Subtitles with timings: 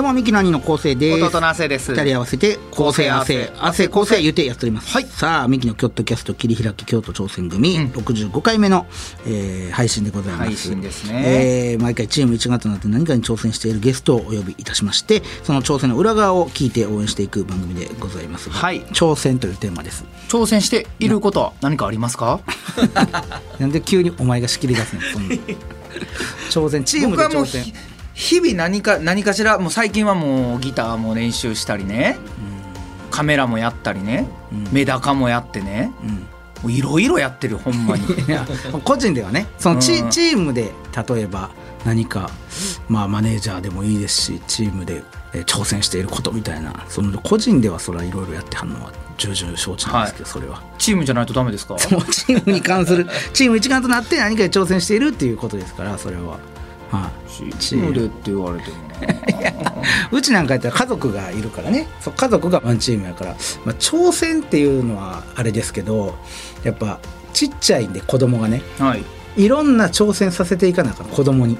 [0.00, 1.22] どうもミキの兄の昴生です。
[1.24, 1.92] 弟の亜生です。
[1.92, 3.52] 二人合わせて昴生亜生。
[3.58, 3.88] 亜生。
[3.88, 5.04] 昴生言うてやっております、はい。
[5.04, 8.86] さあミキの京都キャスト切り開き京都挑戦組、65回目の、
[9.26, 10.46] えー配信でございます。
[10.46, 11.72] 配信ですね。
[11.72, 18.80] えー毎回チーム1月になって何かに挑戦しているゲストをお呼びいたしましてその挑戦の裏側を聞いて応援していく番組でございますが、はい。
[18.94, 20.06] 挑戦というテーマです。
[20.30, 22.40] 挑戦していることは何かありますか？
[23.60, 25.02] なんで急にお前が仕切り出すの？
[25.12, 25.34] そんな。
[26.48, 27.64] 挑戦チームで挑戦。
[27.64, 27.74] ひ
[28.20, 32.18] 日々何か何かしらもう最近はもうギターも練習したりね。
[33.10, 34.28] カメラもやったりね。
[34.72, 35.90] メダカもやってね。
[36.62, 38.04] もういろいろやってるほんまに。
[38.84, 39.46] 個人ではね。
[39.58, 40.70] そのチ,、うんチームで
[41.08, 41.48] 例えば
[41.86, 42.28] 何か、
[42.88, 46.84] まあ、マネージャーでもいいですしチームで、えー挑戦していることみたいな。
[46.88, 50.62] その個人ではそれはいろいろやってはんのは重々承知なんですけど、それは。
[50.76, 51.74] チームじゃないとダメですか？
[51.90, 56.38] もうチームに関するチーム一丸となって何かに挑戦しているっていうことですからそれは。
[56.90, 58.76] はい、チームでって言われても。
[58.76, 59.72] な
[60.12, 61.88] うちなんかやったら家族がいるからね。
[62.00, 66.16] そう家族がワンチームやから、まあ、挑戦っていうのはあれですけど
[66.64, 66.98] やっぱ
[67.32, 69.04] ちっちゃいんで子供がねはい。
[69.36, 71.58] いろんな挑戦させていかなあかん子供に。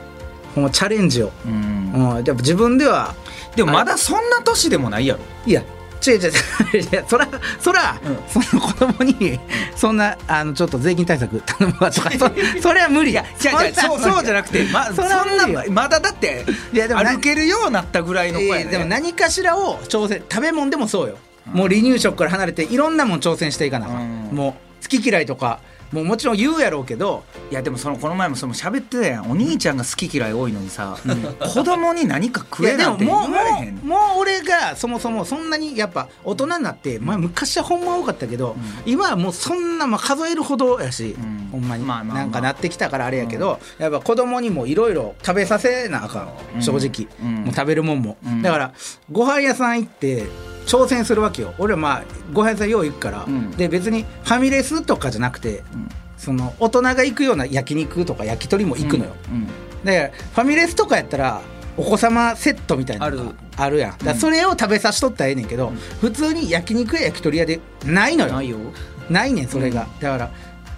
[0.55, 1.93] このチャレンジを、うん。
[1.95, 3.15] うん、やっぱ自分では
[3.55, 5.21] でもまだそんな年でもないやろ。
[5.47, 5.63] いや
[6.07, 6.31] 違う違う
[6.77, 7.05] 違う。
[7.09, 8.19] そらそら、うん。
[8.29, 9.39] その子供に
[9.77, 18.65] そんなあのちょっと税金対策頼むわとかそ それは無理やじゃじゃそうそうじゃなくてまそんなまだだっていやでもな歩けるようになったぐらいの子やね。
[18.65, 24.37] でも何かしらを挑戦食べ物でもそうよ、もう離乳食から離れていろんなもん挑戦していかなあかん、うん。
[24.37, 25.61] もう好き嫌いとか
[25.93, 29.31] もうもちろん言うやろうけどいやでもそのこの前もその喋ってたやん。
[29.31, 30.97] お兄ちゃんが好き嫌い多いのにさ、
[31.55, 33.79] 子供に何か食えなんて言もうもわれへん。
[33.79, 38.57] うもう俺がそもそもそんなにやっぱ大人になって、まあ、昔はほんま多かったけど、
[38.87, 41.49] 今はもうそんなまあ数えるほどやし、うん。
[41.53, 42.25] ほんまに、まあまあまあ。
[42.25, 46.63] なんかなってきたからあれやけど、やっぱ子供にもいろいろ食べさせなあかん、うん。
[46.63, 47.45] 正直、うん。
[47.45, 48.43] もう食べるもんも、うん。
[48.43, 48.73] だから
[49.11, 50.25] ご飯屋さん行って
[50.67, 51.55] 挑戦するわけよ。
[51.59, 53.51] 俺はまあご飯屋さんよう行くから、うん。
[53.53, 55.63] で別にファミレスとかじゃなくて、
[56.17, 59.47] その大人が行くような焼肉とか焼き鳥も行くのよ、うん。
[59.85, 61.41] だからファミレスとかやったら
[61.77, 63.79] お子様セットみたいなのがある。
[63.79, 63.99] やん。
[63.99, 68.35] だそれを食べさしとったらええねんけど、普通に焼肉や焼き鳥屋でないのよ。
[68.35, 68.59] ないよ。
[69.09, 70.31] ないねんそれが、だから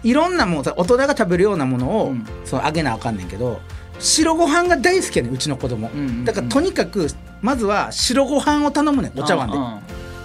[0.03, 2.25] いろんなもんさ大人が食べるようなものを、うん。
[2.45, 3.61] そのあげなあかんねんけど
[3.99, 6.25] 白ご飯が大好きやねんうちの子供、うんうんうん。
[6.25, 7.09] だからとにかく
[7.43, 9.65] まずは白ご飯を頼むねんお茶碗で、うん。
[9.65, 9.81] うん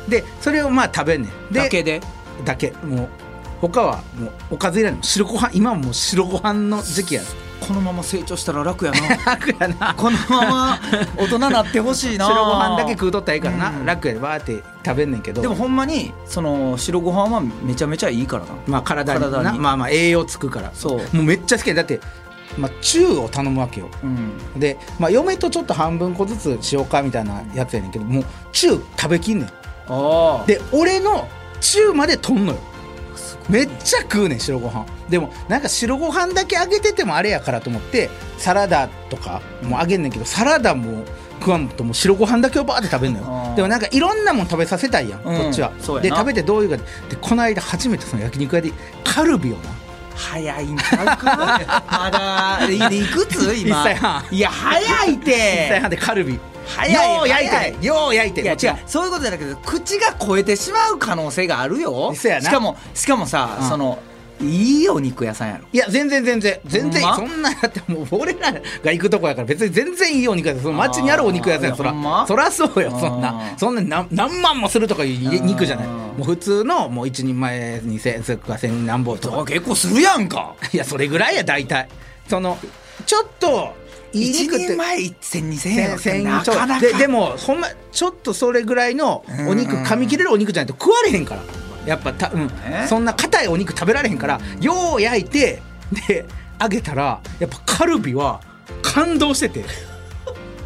[0.07, 1.53] でそれをまあ食べんねん。
[1.53, 2.01] でだけで？
[2.45, 2.71] だけ。
[2.83, 3.09] もう
[3.59, 7.23] 他はもうおかずいらない白ご飯今はもう白ご飯の時期や
[7.59, 8.99] このまま成長したら楽やな。
[9.35, 9.93] 楽やな。
[9.95, 10.79] このまま
[11.17, 12.25] 大人なってほしいな。
[12.25, 13.85] 白ご飯だけ食うとったらいいからな、うん。
[13.85, 15.41] 楽やでバーって食べんねんけど。
[15.41, 18.49] でもほんまにその白ご飯はめちゃめちゃいいからな。
[18.67, 19.27] まあ体にな。
[19.29, 19.59] 体に。
[19.59, 20.71] まあまあ栄養つくから。
[20.73, 21.15] そう。
[21.15, 21.99] もうめっちゃ好きやだって、
[22.57, 23.89] まあ、チューを頼むわけよ。
[24.03, 24.59] うん。
[24.59, 29.47] で、まあ、嫁とちょっと半分こずつしようかみたいなやつやねんけどもうチュー食べきんねん。
[30.45, 31.27] で俺の
[31.61, 32.59] チューまでとんのよ。
[33.49, 34.85] めっちゃ食うねん白ご飯。
[35.09, 41.05] でもなんか白ご飯だけあげててもあれやからと思ってサラダとかもあげんねんけどサラダも
[41.39, 45.39] 食わんともう白ご飯だけをバーって食べんのあよーでもなんかいろんなもん食べさせたいやん、うん。
[45.43, 45.71] こっちは。
[46.01, 46.83] で食べてどういうかで
[47.21, 48.73] この間初めてその焼肉屋で
[49.05, 49.69] カルビをな
[50.17, 54.23] 早いんちゃうかまだいいくつ今？
[54.31, 56.39] いや早いっ1歳て半でカルビ。
[56.65, 58.41] 早いよう焼いてよう焼いて。
[58.41, 58.73] いや違う。
[58.73, 62.13] んそういうことじゃなくて口が超えてしまう可能性があるよ。
[62.13, 63.69] しかもしかもさ、うん。
[63.69, 63.99] その
[64.41, 65.67] いいお肉屋さんやろ。
[65.71, 66.59] いや全然全然。
[66.65, 67.15] 全然ま？
[67.15, 71.93] そんなだってもう俺らが行くとこやから別に全然いいお肉屋さんその街にあるお肉屋さんやそら。
[71.93, 72.25] ま？
[72.27, 73.57] そらそうよそんな。
[73.57, 75.87] そんな何何万もするとかいう肉じゃない。
[75.87, 79.45] もう普通のもう一人前2000円とか1000何本とか。
[79.45, 80.55] 結構するやんか。
[80.71, 81.89] いやそれぐらいや大体。
[82.27, 82.57] その
[83.05, 83.73] ちょっと
[84.13, 84.65] いい一肉って。
[84.65, 85.69] 人前10002000
[86.09, 86.81] 円やなかなか。
[86.81, 89.83] ででもほんまちょっとそれぐらいのお肉うん。
[89.83, 91.41] 噛み切れるお肉じゃないと食われへんから
[91.87, 92.51] やっぱた、うん。
[92.65, 95.61] えそんな硬いお肉食べられへんからよう焼いて
[96.07, 96.25] で
[96.61, 98.41] 揚げたらやっぱカルビは
[98.81, 99.65] 感動してて。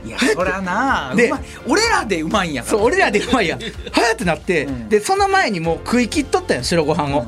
[0.03, 1.31] いやそりゃなで
[1.67, 3.59] 俺らでうまいんやそう俺らでうまいやん。
[3.61, 4.89] はやってなって、うん。
[4.89, 7.15] でその前にもう食い切っとったやん白ご飯を、うん。
[7.17, 7.25] は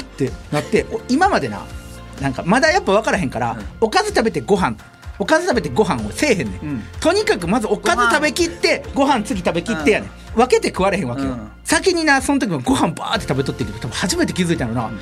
[0.00, 1.62] ってなってお今までな
[2.20, 3.66] なんかまだやっぱ分からへんから、うん。
[3.80, 4.76] おかず食べてご飯
[5.18, 6.82] おかず食べてご飯をせえへんねん、うん。
[7.00, 9.22] とにかくまずおかず食べきってご飯。
[9.24, 11.50] 次食べきってやねん、分けて食われへんわけよ、うん。
[11.64, 14.96] 先になその時もご飯バーって食べとってんけど多分初めて気づいたのな、こん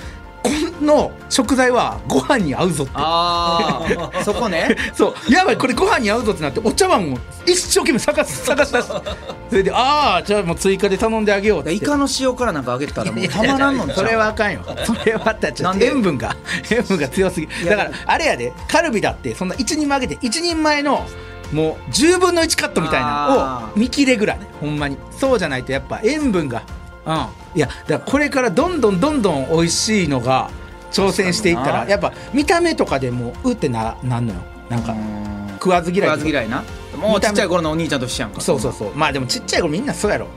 [0.80, 2.92] の食材はご飯に合うぞって。
[2.96, 3.82] あ
[4.12, 4.76] あ そこね。
[4.92, 5.32] そう。
[5.32, 11.72] やばいこれご飯に合うぞってなってお茶碗を一生懸命探す探し出すそれでああじゃあもう追加で頼んであげようって。
[11.72, 14.60] イカの塩辛なんかあげてたらもうたまらんのそれはあかんよ。
[14.84, 16.36] それはあったらちょっと塩分が
[16.70, 17.48] 塩分が強すぎ。
[17.64, 21.06] やだからあれやでカルビだってそんな1人前あげて1人前の
[21.52, 24.38] もう10分の1カットみたいなのあを見切れぐらい。
[24.60, 24.96] ほんまに。
[25.18, 26.62] そうじゃないとやっぱ塩分が
[27.06, 27.26] うん。
[27.54, 30.50] いやだこれからどんどんどんどん美味しいのが
[30.90, 34.40] 挑戦していったらやっぱ見た目とかでもうってななんのよ。
[34.68, 35.48] なんかうん。
[35.54, 36.62] 食わず嫌い食わず嫌いな。
[36.98, 38.40] もうちっちゃい頃のお兄ちゃんと一緒やんか。
[38.40, 38.94] そうそうそう。
[38.94, 40.28] まあでもちっちゃい頃みんなそうやろ。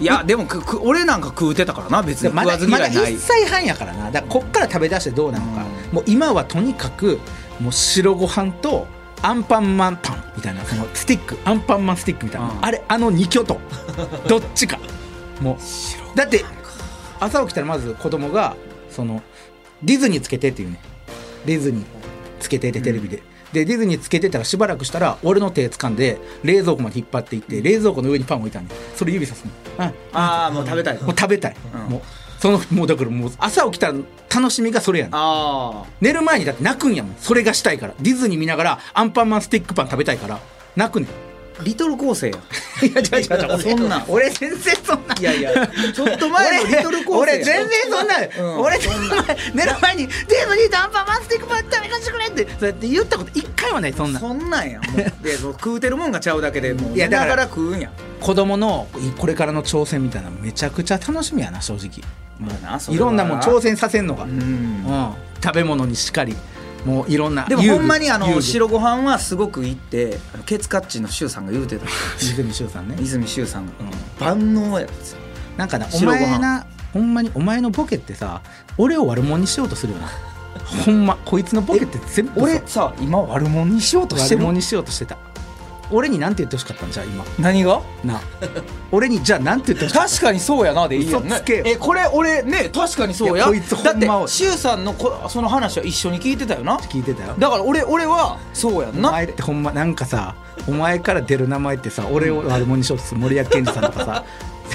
[0.00, 2.02] いやでもくく俺なんか食うてたからな。
[2.02, 3.14] 別にまだ食わずまだ嫌いない。
[3.14, 4.10] 1歳半やからな。
[4.10, 7.20] だからこっから食べ出してどうなのか、もう今はとにかく
[7.60, 8.86] もう白ご飯と
[9.22, 12.64] アンパンマンパンみたいなそのスティックアンパンマンスティックみたいな、うん。
[12.64, 13.60] あれあの2巨頭
[14.26, 14.78] どっちか
[15.40, 16.44] もうだって
[17.18, 18.56] 朝起きたらまず子供が
[18.90, 19.22] その
[19.82, 20.80] ディズニーつけてっていうね。
[21.46, 21.84] ディズニー
[22.38, 23.22] つけてってテレビで、
[23.52, 31.80] でディズニーつけてたらしばらくしたら俺の手掴んで冷蔵庫まで引っ張っていって冷蔵庫の上にパン置いたんでそれ指さすの、うん、ああもう食べたいもう食べたい、うん。
[31.92, 32.02] もう
[32.40, 33.94] そのもうだからもう朝起きたら
[34.34, 35.14] 楽しみがそれやねん。
[35.14, 37.16] あ寝る前にだって泣くんやもん。
[37.16, 37.94] それがしたいから。
[38.00, 40.40] ディズニー見ながらアンパンマンスティックパン食べたいから。
[40.74, 41.08] 泣くねん。
[41.10, 41.12] あ
[41.64, 42.36] リトル構成や
[42.86, 43.60] いや違う違う違う。
[43.62, 44.04] そんなん。
[44.08, 45.52] 俺全然そんないやいや
[45.94, 48.60] ちょっと前のリトル構成俺俺全然そんな、うん。
[48.60, 55.24] 俺寝る前寝る前にディズニーとアンパンマンスティックパン食べさせてくれってそうやって言ったこと一回はないそんなそんなんやもう。
[55.24, 57.90] でそう食うてるもんがちゃうだけでもういやだから食うんや
[58.20, 58.86] 子供の
[59.18, 62.02] これからの挑戦みたいなのめちゃくちゃ楽しみやな正直。
[62.38, 64.34] もうまあなそれはいろんなもん挑戦させんのが、ううん。
[64.36, 65.14] ん、
[65.44, 66.34] 食べ物にしっかり
[66.84, 71.86] もういろんなでもほんまにあの白ご飯はすごくいいってケツカッチの周さんが言うてた。
[72.18, 72.96] 泉修さんね。
[73.00, 73.66] 泉周さん。
[73.66, 73.72] が
[74.18, 75.16] 万能やつ
[75.56, 78.40] なんかなお前なほんまにお前のボケってさ
[78.78, 80.08] 俺を悪者にしようとするよな。
[80.84, 84.40] ほんまこいつのボケって全部俺さ今悪者にしようとしてる？
[84.40, 85.18] 悪者にしようとしてた
[85.90, 87.24] 俺になんて言ってほしかったんじゃあ今？
[87.38, 87.82] 何が？
[88.04, 88.20] な。
[88.92, 90.10] 俺にじゃあなんて言ってほしかった？
[90.10, 91.28] 確かにそうやなでいいやんね。
[91.30, 91.56] 嘘つけ。
[91.56, 93.34] よえこれ俺ね確かにそうや。
[93.34, 96.76] いやこいつほだってんま周さんのこその話は一緒に聞いてたよな。
[96.78, 97.34] 聞いてたよ。
[97.38, 100.34] だから俺俺はそうやんおな前ってほんまなんかさ
[100.68, 104.24] お前から出る名前ってさ俺を悪者にしようとする森脇健児さんとかさ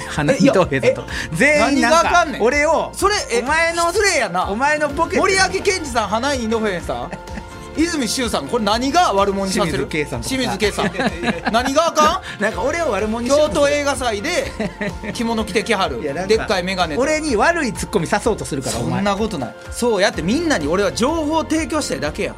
[0.09, 1.07] 花見東平さんとか。
[1.33, 2.41] 全員なん何があかんねん？
[2.41, 4.49] 俺をそれえお前の失礼やな。
[4.49, 7.11] お前のボケ森脇健児さん花井野辺さん
[7.77, 9.87] 泉周さんこれ何が悪者にさせる？
[9.87, 10.05] 清
[10.39, 10.91] 水圭さん
[11.51, 12.41] 何があかん？
[12.41, 14.51] なんか俺を悪者にしよ京都映画祭で
[15.13, 16.01] 着物着てきはる。
[16.27, 17.01] でっかい眼鏡と。
[17.01, 19.55] 俺に悪いツッコミ刺そうとするからおそ前んなことない。
[19.71, 22.35] そうやってみんなに俺は情報を提供したいだけや。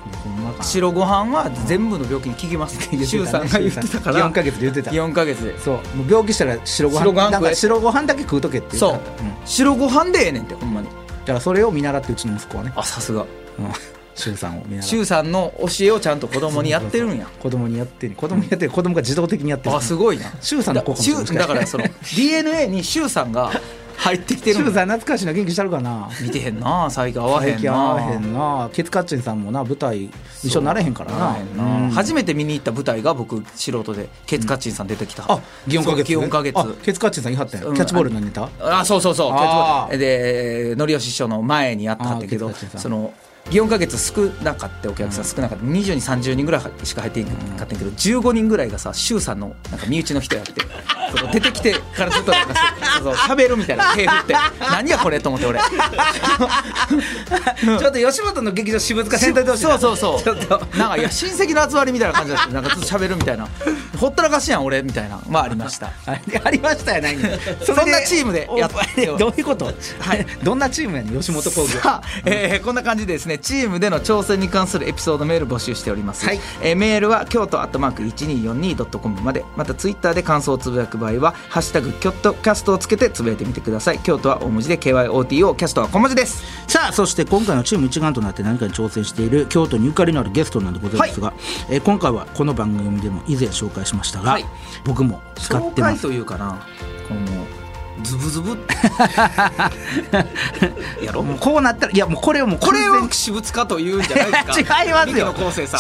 [0.61, 2.77] 白ご飯は全部の病気に効きます。
[2.95, 4.27] って周さんが言ってたから。
[4.29, 4.91] 4ヶ月で言ってた。
[4.91, 5.59] 4ヶ月で。
[5.59, 5.97] そう。
[5.97, 9.23] もう病気したら白ご飯白ご飯だから白ご飯だけ食うとけって言そうってた。
[9.23, 9.25] う。
[9.27, 9.33] ん。
[9.45, 10.87] 白ご飯でええねんってほんまに。
[10.87, 10.93] だ
[11.27, 12.71] からそれを見習ってうちの息子はね。
[12.75, 13.21] あさすが。
[13.21, 13.27] うん
[14.17, 17.27] 周さんを周さんの教えをちゃんと子供にやってるんや。
[17.39, 18.15] 子供にやってる。
[18.15, 18.71] 子供にやってる。
[18.71, 19.75] 子供が自動的にやってる。
[19.75, 20.25] あすごいな。
[20.41, 21.85] 周さんの子かもしれない周だからその
[22.15, 23.51] DNA に周さんが
[23.97, 26.09] 入ってきてる周んさん懐かしいな元気したるかな。
[26.19, 26.89] 見てへんな。
[26.89, 27.53] 最近会わへんな。
[27.53, 28.69] 最近会わへんな。
[28.73, 30.09] ケツカッチンさんもな舞台
[30.43, 31.37] 一緒になれへんからな。
[31.37, 31.63] んな。
[31.63, 31.89] うん。
[31.91, 35.31] 初めて見に行った舞台が僕素人でケツカッチンさん出てきた。
[35.31, 36.59] あ祇園か月そう祇月。
[36.59, 37.61] あケツカッチンさんいはったん。
[37.61, 37.75] やうん。
[37.75, 39.31] キャッチボールのネタあそうそうそう。
[39.33, 39.97] あー。
[39.97, 43.13] でのりお師匠の前にやったんだけどその
[43.49, 45.63] 祇園か月少なかったお客さん少なかった。
[45.65, 50.53] 20人30人ぐらいしか入っていかったんやけど15人ぐらいがさ周さんのなんか身内の人やって。
[51.15, 52.53] その出てきてからずっとなんか
[53.01, 54.35] そうそう喋るみたいな手振って。
[54.59, 55.59] 何やこれと思って俺。
[55.63, 60.21] ちょっと吉本の劇場渋塚センター同士そうそうそう。
[60.21, 60.59] ちょっと。
[60.77, 63.47] なんかいや親戚の集まりみたいな感じだってなんかずっと喋るみたいな。
[63.97, 65.21] ほったらかしやん俺みたいな。
[65.29, 65.87] まあありました。
[65.87, 68.71] あありましたやないね そんなチームでやっ
[69.13, 69.65] おどういうこと？
[69.65, 69.71] は
[70.15, 70.27] い。
[70.43, 71.79] どんなチームやねん吉本興業。
[71.79, 76.39] さあ、えーこんな感じでですねチームでの挑戦に関するエピソードメール募集しております、はい。
[76.61, 83.99] えーメールは京都アットマーク 1242.com までまたツイッターで感想をつぶやく場合は「ハッシュタグキョットキャスト」をつけてつぶやいてみてください。
[83.99, 86.43] 京都は大文字で KYOTO キャストは小文字です。
[86.67, 91.09] さあそして今回のチーム一丸となって何かに挑戦している京都にゆかりのあるゲストなんでござい。
[91.09, 91.33] ますが、
[91.69, 94.45] えー今回はこの番組でも以前紹介しましたが、はい。
[94.83, 95.93] 僕も使ってます。
[95.93, 96.59] 紹介というかな
[97.07, 97.21] この
[98.03, 98.57] ズブズブ
[101.03, 101.23] やろ？
[101.23, 104.81] もうこうなったらいやもうこれをもうこれ完を私物化というんじゃないですか。
[104.83, 105.33] 違いますよ。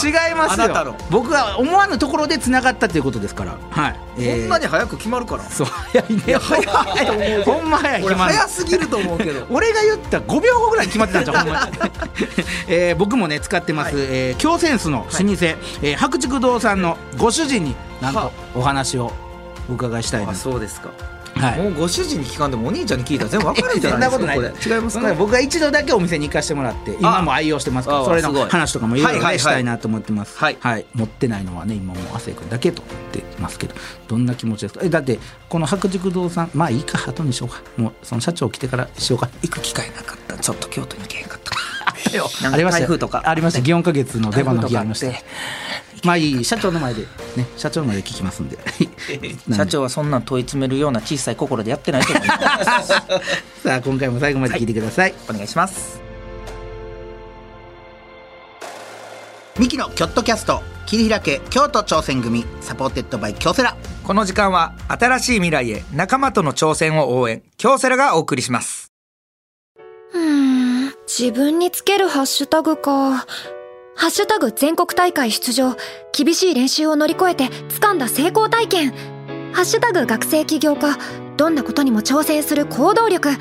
[0.03, 0.65] 違いますよ。
[0.65, 0.95] あなたの。
[1.09, 3.55] 僕は思わぬところでつながったということですから。
[3.69, 5.43] はい、こんなに早く決まるから。
[5.43, 6.37] そう早いね。
[6.39, 6.65] 早い
[7.05, 8.33] と思うほんま早い俺決まる。
[8.33, 9.45] 早すぎると思うけど。
[9.51, 11.71] 俺が言った5秒後ぐらいに決まってたんじゃんほんまに、
[12.67, 19.11] えー僕もね使ってます、えー京センスの老舗、えー白竹堂さんのご主人になんとはお話を
[19.69, 20.89] お伺いしたいなあそうですか
[21.39, 21.59] はい。
[21.61, 24.35] もうご主人に聞かんでもお兄ちゃんに聞いたら全部わかるんじゃないですかなことない。
[24.37, 24.75] これ。
[24.75, 25.13] 違いますか？
[25.13, 30.37] 僕が一度だけお店に行かせてもらって今も愛用してますからあそれの話とかもいろいろしたいなと思ってます。
[30.37, 30.57] はい。
[30.93, 33.75] 持ってないのはね今もう亜生君だけと思ってますけど
[34.07, 34.81] どんな気持ちですか？
[34.83, 37.61] えだってこの白軸堂さんまあいいか後にしようか。
[37.77, 39.29] もうその社長来てからしようか。
[39.41, 40.37] 行く機会なかった。
[40.37, 41.47] ちょっと京都に行けへんかった。
[42.53, 43.23] ありました台風とか。
[43.25, 43.59] ありました。
[43.59, 45.07] 祇園花月の出番の日ありました
[46.03, 47.01] まあいい社長の前で
[47.35, 48.57] ね社長の前で聞きますんで。
[49.55, 52.87] 社長はそんなん問い詰めるような小さい心でやってないと思います。
[53.63, 56.01] さあ今回も最後まで聞いてください、お願いします。
[59.59, 63.75] ミキのキョットキャスト切り開け京都挑戦組 supported by 京セラ。
[64.03, 68.93] この時間は新しい未来へ仲間との挑戦を応援京セラがお送りします。
[70.13, 73.25] うーん、自分につけるハッシュタグか。
[73.97, 75.75] ハッシュタグ全国大会出場。
[76.13, 78.91] 厳しい練習を乗り越えて掴んだ成功体験。
[79.53, 80.97] ハッシュタグ学生起業家。
[81.35, 83.31] どんなことにも挑戦する行動力。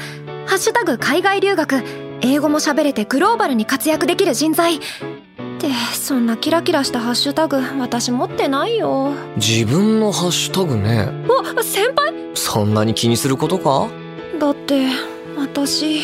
[0.46, 1.84] ハッシュタグ海外留学。
[2.22, 4.76] 英語も喋れてグローバルに活躍できる人材。
[4.76, 4.80] っ
[5.58, 9.12] て、そんなキラキラしたハッシュタグ、私持ってないよ。
[9.36, 11.10] 自分のハッシュタグね
[11.58, 12.14] あ、先輩？
[12.34, 13.88] そんなに気にすることか？
[14.38, 14.86] だって、
[15.36, 16.00] 私。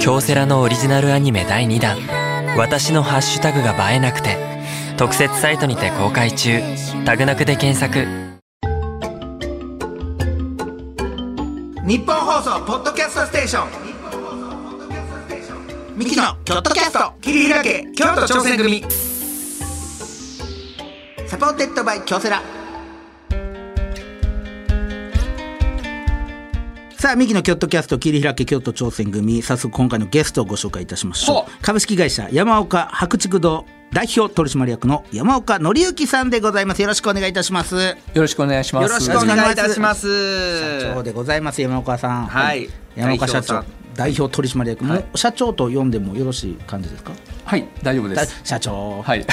[0.00, 1.96] 京セラのオリジナルアニメ第2弾
[2.56, 4.36] 「私のハッシュタグが映えなくて」
[4.98, 6.60] 特設サイトにて公開中。
[7.04, 8.06] タグなくで検索。
[11.84, 13.68] ニッポン放送ポッドキャストステーション。
[15.96, 17.12] ミキのキョットキャスト。
[17.20, 18.84] 切り開け京都挑戦組。
[21.26, 22.42] supported by 京セラ。
[27.02, 31.60] さあ、ミキのキョットキャスト切り開け京都挑戦組、早速今回のゲストをご紹介いたしましょう。
[31.60, 36.82] 株式会社山岡白竹堂代表取締役の山岡則之さんでございます。
[36.82, 37.74] よろしくお願いいたします。
[37.74, 38.84] よろしくお願いします。
[38.84, 42.26] よろしくお願いいたします社長でございます、山岡さん。
[42.26, 43.64] はい山岡社長
[43.96, 47.10] 代表取締役も、はい社長と呼んでもよろしい感じですか？
[47.44, 48.40] はい、大丈夫でだす。
[48.44, 49.26] 社長、はい、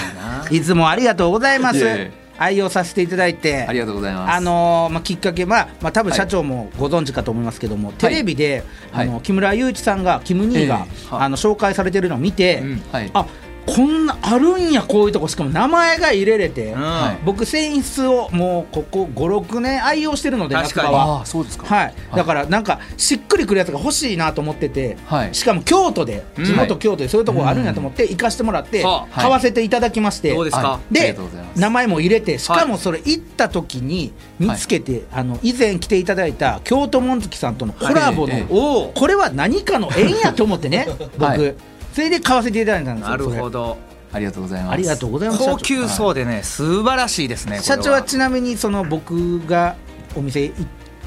[0.50, 4.34] いつもありがとうございますいえいえ愛用させていただいてありがとうございます。
[4.34, 9.08] あのーまあ、きっかけは、まあ、多分社長もご存知かと思いますけども、テレビで、はい。
[9.08, 12.82] あの木村祐一さんがキム・ニーが、えあの紹介されてるのを見て、うん。
[12.92, 13.12] はい。
[13.14, 13.26] あ
[13.66, 17.24] こんなあるんやこういうとこしかも名前が入れれて、はい。
[17.26, 21.20] 僕泉質をもうここ56年愛用してるので確かは。
[21.20, 21.66] ああ、そうですか。
[21.66, 25.36] はい、だからなんかしっくりくるやつが欲しいなと思ってて、はい。
[25.36, 26.46] しかも京都でうん。
[26.46, 31.16] 地元京都でそういうとこあるんやと思って行かしてもらってはあ買わせていただきまして、どうですか、で
[31.56, 40.88] 名前も入れてしかもそれ行った時に見つけて、あの以前来ていただいた京都紋月さんとのコラボの、これは何かの縁やと思ってね
[41.18, 41.56] 僕、はい
[42.00, 43.78] それで買わせていただいたんですよなるほど。
[44.14, 44.74] ありがとうございます。
[44.74, 45.44] ありがとうございます。
[45.44, 48.02] 高級そうでね素晴らしいですね社長は。
[48.04, 49.76] ちなみにその僕が
[50.16, 50.54] お店行っ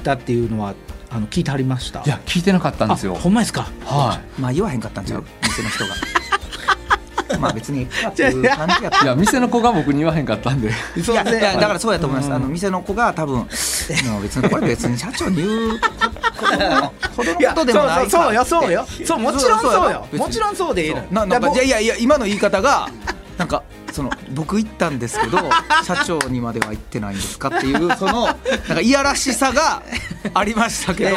[0.04, 0.75] たっていうのは
[1.08, 2.02] あの聞いてはりました？
[2.04, 3.14] いや、聞いてなかったんですよ。
[3.16, 3.18] あ。
[3.18, 3.62] ほんまですか？
[3.87, 5.25] はまあ言わへんかったんちゃう？
[5.44, 5.94] 店の人が
[7.38, 8.68] まあ別にっていう感
[9.00, 10.68] じや店の子が僕に言わへんかったんで。
[10.68, 10.72] い
[11.14, 12.34] やだからそうやと思います、うん。
[12.34, 16.92] あの店の子が多分もう別にこれ別に社長に言う子供の
[17.50, 18.86] ことでもないそうよそうよ。
[19.04, 20.06] そうもちろんそうよ。
[20.12, 21.54] もちろんそうでいいのよ。
[21.54, 22.88] いやいやいや今の言い方が
[23.38, 23.62] なんか
[23.92, 25.38] その僕行ったんですけど
[25.84, 29.82] 社長にまでは行ってないんですかっていうそのなんかいやらしさが
[30.34, 31.16] ありましたけど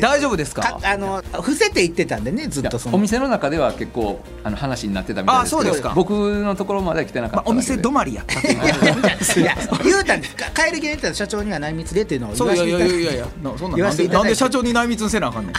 [0.00, 0.62] 大丈夫ですか？
[0.62, 2.96] かあの伏せて言ってたんでねずっとその。
[2.96, 5.92] お店の中では結構あの話になってたみたいですけどあそうですか。
[5.94, 8.58] 僕のところまでは来てなかまあ、おっただけで、店止まりやったっていう。
[9.42, 10.36] いや言うたんです。
[10.36, 12.94] か帰り際に言ったら社長には内密でっていうのを言そういわせていただいて。
[12.94, 15.54] やいやいやいやなそんなんで社長に内密せなあかんねん。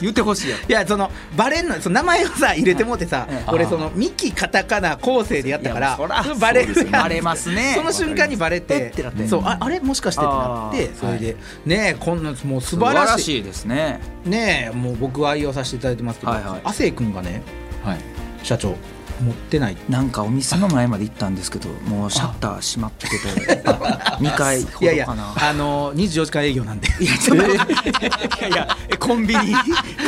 [0.00, 0.60] 言ってほしいやん。
[0.60, 3.50] いやそのバレんのその名前をさ入れてもってさ、ええ。
[3.50, 5.98] 俺そのミキカタカナ構成でやったから
[6.40, 7.74] バレるバレますね。
[7.76, 9.28] その瞬間にバレてえってなって。
[9.28, 9.80] そうああれ？
[9.80, 11.36] もしかしてってなってあそれで、
[11.66, 14.00] ねえこんなもう素素晴晴らしいですね。
[14.24, 16.60] ねえもう僕は愛用させていただいてますけど、はいはい。
[16.64, 17.42] 亜生君がね
[17.84, 17.98] はい。
[18.42, 18.74] 社長
[19.20, 19.76] 持ってない。
[19.88, 23.16] なんかお店の前まで行ったんですけどもうシャッター閉まってて
[24.20, 25.34] 2回ほいやいやどかな。
[25.48, 26.88] あの24時間営業なんで。
[27.00, 27.44] いやちょっと。
[27.46, 27.54] い
[28.42, 29.54] やいやえコンビニ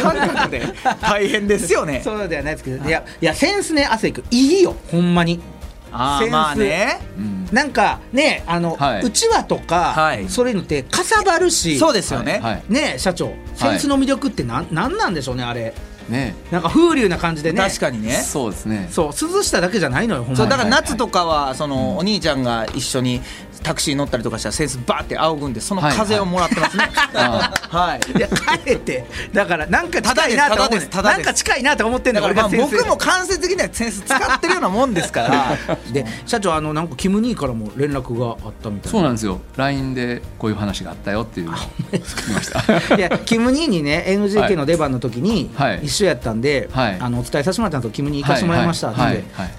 [0.03, 0.63] 感覚で
[1.01, 2.01] 大変ですよね。
[2.03, 4.75] そうではないですけどいやいやセンスね亜生君いいよ。
[4.91, 5.35] ほんまに。
[5.35, 5.61] センス。
[5.93, 7.01] あーまあね。
[7.19, 7.49] うん。
[7.53, 9.03] なんかねあの、はい。
[9.03, 10.29] うちわとか、はい。
[10.29, 11.79] そういうのってかさばるし。
[11.79, 12.63] そうですよね、はい。
[12.69, 13.33] ね社長。
[13.57, 15.75] センスの魅力ってなん,、なんなんでしょうねあれ
[16.11, 16.35] ね。
[16.51, 17.59] なんか風流な感じでね。
[17.59, 18.13] 確かにね。
[18.13, 18.89] そうですね。
[18.91, 20.37] そう涼しただけじゃないのよほんまに。
[20.37, 23.23] そうだから夏とかはそのお兄ちゃんが一緒に
[23.63, 28.19] タクシー乗ったりとかしたらセンスバーって仰ぐんでその風をもらってますね、 あはい。
[28.19, 30.81] いや帰ってだからなんか近いなと思うねん。
[30.81, 31.27] ただですただです。
[31.27, 35.77] なんか近いなと思ってんだだから僕も間接的にはセンス使ってるようなもんですから。
[35.93, 38.91] で社長あのなんかキム兄からも連絡があったみたいな。
[38.91, 39.41] そうなんですよ。
[39.57, 41.47] LINE でこういう話があったよっていう。
[41.47, 41.57] のを
[41.93, 42.61] 聞きました
[42.97, 45.81] いやキム兄にね NGK の出番の時にはい。
[45.83, 46.97] 一緒やったんで、はい。
[47.01, 47.91] あのお伝えさせてもらったんですよ。
[47.93, 49.51] キム兄行かせてもらいましたって、はいはい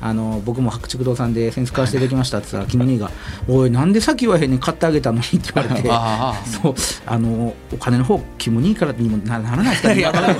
[0.45, 3.11] 僕も白竹堂さんでセンス買わせていただきましたって言ったらキム兄が
[3.47, 5.89] 「おいなんで先言わへんねん買ってあげたのに」って言われて
[6.49, 9.77] そうあのお金の方キム兄からにもなならない。
[10.11, 10.35] から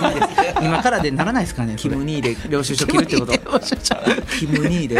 [0.63, 3.33] 今からでならないですかねキム2 で領収書切るってこと。
[4.39, 4.99] キム2で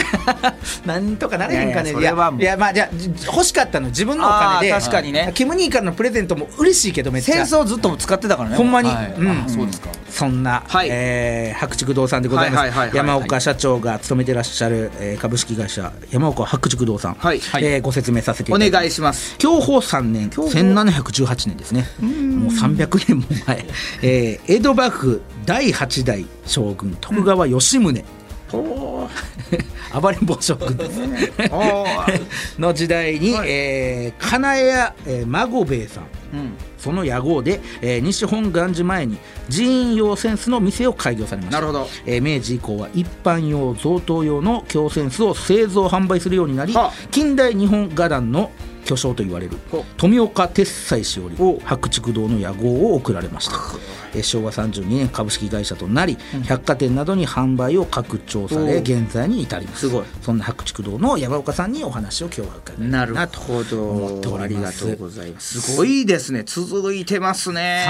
[0.86, 1.30] なんと。
[1.30, 1.92] かなれへんかね。
[1.92, 2.00] いや
[2.40, 2.90] いやまあじゃ
[3.28, 4.72] 欲しかったの自分のお金で。
[4.72, 5.32] 確かにね。
[5.34, 7.36] キム兄からのプレゼントも嬉しいけどめっちゃ。
[7.36, 9.14] センスをずっと使ってたからねほんまに、はい。
[9.18, 9.32] うん。
[9.32, 9.90] あそうですか。
[10.10, 10.88] そんな、はい。
[10.92, 17.38] えー白竹堂さんでございます、山岡社長が勤めてらっしゃる、えー株式会社山岡白竹堂さん、はい。
[17.60, 18.82] えーご説明させていおただきます。
[18.82, 19.36] 願いします。
[19.40, 21.88] 享保3年1718年ですね。
[22.02, 23.66] もう300年も前、
[24.02, 27.92] えー江戸幕府第8代将軍徳川吉宗、
[30.02, 30.78] 暴れん坊将軍。
[30.78, 31.02] です
[32.58, 36.04] の時代に、えー金谷屋、えー孫兵衛さん。
[36.34, 36.54] うん。
[36.78, 39.18] その屋号で、えー西本願寺前に
[39.54, 41.60] 寺院用センスの店を開業されました。
[41.60, 41.90] なるほど。
[42.06, 46.92] えー明治以降は一般用贈答用の京センスを製造販売するようになりはあ。
[47.12, 48.52] 近代日本画壇の
[48.86, 59.82] 巨匠と言われるほ富岡鉄斎氏よりお白竹堂の屋号を贈られましたえー昭和32年株式会社となり、百貨店などに販売を拡張されお現在に至ります。
[59.82, 60.06] すごい。
[60.22, 63.76] そんな白竹堂の山岡さんにお話を今日は伺いなるなとほ思って
[64.28, 64.88] おどありがります。
[64.88, 66.44] とうございますすごいですね。
[66.46, 67.86] 続いてますね。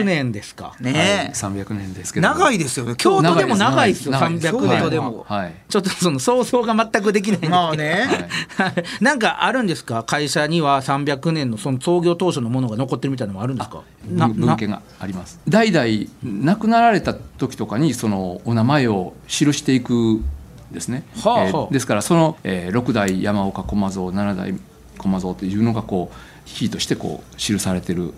[0.00, 0.74] 300年ですか。
[0.80, 0.92] ね。
[0.92, 1.00] はい。
[1.00, 2.94] え300年ですけど長いですよね。
[2.96, 4.06] 京都でも長いです。
[4.06, 4.12] よ。
[4.12, 4.48] 長いです。
[4.48, 5.26] 300年京都でも。
[5.28, 5.54] はい。
[5.68, 7.46] ちょっとその想像が全くできないんで。
[7.46, 8.28] すけどまあね。
[9.00, 10.02] なんかあるんですか？
[10.02, 13.82] 会社には300年のその創業当初のものが残ってるみたいなのもあるんですか？
[14.08, 20.24] 文献があります代々亡くなられた時とかにそのお名前を記していくん
[20.72, 21.46] ですね、はあはあ。
[21.48, 24.54] えーですからその、えー6代山岡駒蔵7代
[24.96, 28.14] 駒蔵っていうのがこう比喩としてこう記されてる。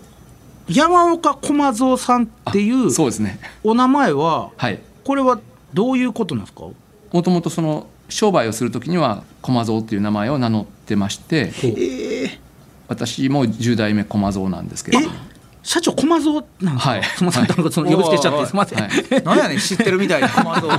[0.69, 3.39] 山岡駒蔵さんっていうそうですね。
[3.63, 4.79] お名前ははい。
[5.03, 5.39] これは
[5.73, 6.67] どういうことなんですか？
[7.11, 11.51] もともとその商売をする時には駒蔵っていう名前を名乗ってまして
[12.87, 15.09] 私も10代目駒蔵なんですけれど。
[15.09, 15.15] も
[15.63, 17.03] 社長駒蔵なんか、はい。
[17.03, 18.91] すみません、なんかその呼び捨てしちゃってすみません、はい。
[19.23, 20.29] 何やねん知ってるみたいな。
[20.29, 20.77] 駒蔵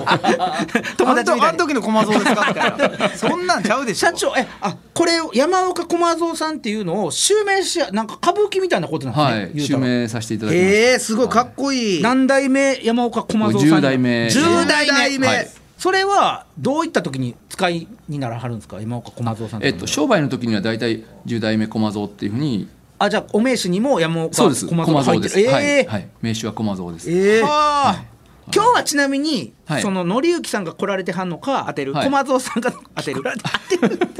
[0.98, 1.40] 友達みたいに。
[1.42, 4.08] あん時の駒蔵ですかみたいなそんなんちゃうでしょ。
[4.08, 9.84] 社長えあこれ山岡駒蔵さんっていうのを襲名しなんか歌舞伎みたいなことなんですね、はい。
[9.84, 10.70] 襲名させていただきました。
[10.70, 12.02] ええすごいかっこいい。
[12.02, 14.92] 何代目山岡駒蔵さん10代目10代目。
[14.92, 15.26] 10代目。
[15.26, 15.48] はい。
[15.78, 22.68] それはどういった時に使いにならはるんですか山岡駒蔵さんえっと、商売の時には大体10代目駒蔵っていうふうに
[23.04, 24.66] あじゃあお名刺にも山岡そうです。
[24.66, 27.48] 駒駒蔵が入っええはい、名刺は駒蔵です、ええは
[27.90, 28.04] あ。
[28.52, 29.82] 今日はちなみに、はい。
[29.82, 31.94] その紀之さんが来られてはんのか当てる。
[31.94, 33.22] 駒蔵さんが当てる。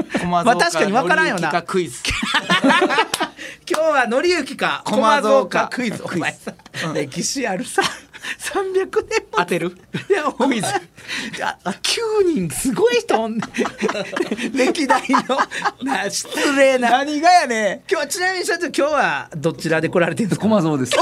[0.27, 1.51] まあ確かに分からんよな。
[3.67, 5.59] 今日は紀之か駒駒蔵蔵か。
[5.61, 6.03] かクイズ。
[6.03, 6.53] お前さ、
[6.93, 7.81] 歴史あるさ
[8.39, 9.77] 300年も当てる？
[10.09, 10.67] いやクイズ。
[11.43, 13.41] ああ9人すごい人おんねん。
[14.57, 15.37] 歴代の。
[15.83, 16.89] な失礼な。
[16.91, 20.47] 何がやね今日はちなみに社長今日はどちらで来られてるんですか？
[20.47, 20.93] 駒蔵です。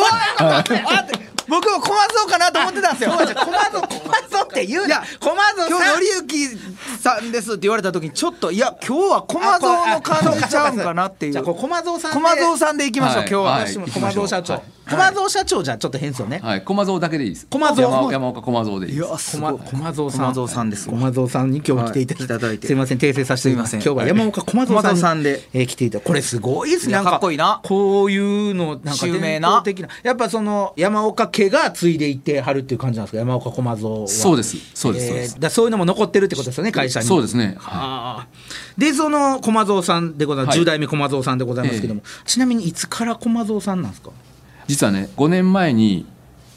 [1.46, 3.12] 僕も駒蔵かなと思ってたんですよ。
[3.12, 3.58] 駒蔵駒
[4.30, 5.04] 蔵って言うな。
[5.20, 6.02] 駒蔵今さん。
[6.02, 6.58] 日紀之
[7.02, 7.52] さんです。
[7.52, 11.32] って言われた時にちょっといや今日は駒蔵の感じちゃうんかなっていう。
[11.34, 12.16] じゃあこれ駒蔵さんで。
[12.18, 13.30] 駒蔵さんでいきましょうはい。
[13.30, 13.74] 今日ははい。
[13.92, 14.64] 駒蔵社長、はい。
[14.90, 16.62] 駒蔵社長じゃちょっと変ですよね、はい。
[16.64, 17.48] 駒蔵だけでいいです。
[17.50, 20.20] 駒蔵山山岡駒蔵でいいいです駒駒蔵さん。
[20.20, 20.90] 駒蔵さんです。
[20.90, 25.42] わ駒蔵さんに今日は来ていただいて,、はいすいません訂正させていただき今日は山岡駒蔵さんで。
[25.54, 26.94] えー来ていたこれすごいですね。
[26.96, 27.62] かかっこいいな。
[27.64, 29.50] こういうのなんか伝な。
[29.50, 29.88] 統的な。
[30.04, 33.18] やっぱその山岡家が継いでいってはるっていう感じなんですか？
[33.20, 34.08] 山岡駒蔵は。
[34.08, 34.58] そうです。
[34.74, 35.08] そうです。
[35.08, 35.36] そうです。
[35.36, 37.06] えーだそういうのも残ってるってことですよね会社に。
[37.06, 38.20] そうですね、はあ。
[38.22, 38.28] あ
[38.78, 40.64] でその駒蔵さんでございます、はい。
[40.64, 44.10] 10代目駒蔵さんでございますけども、ちなみにいつから駒蔵さんなんですか？
[44.10, 44.14] い、
[44.68, 46.06] 実はね5年前に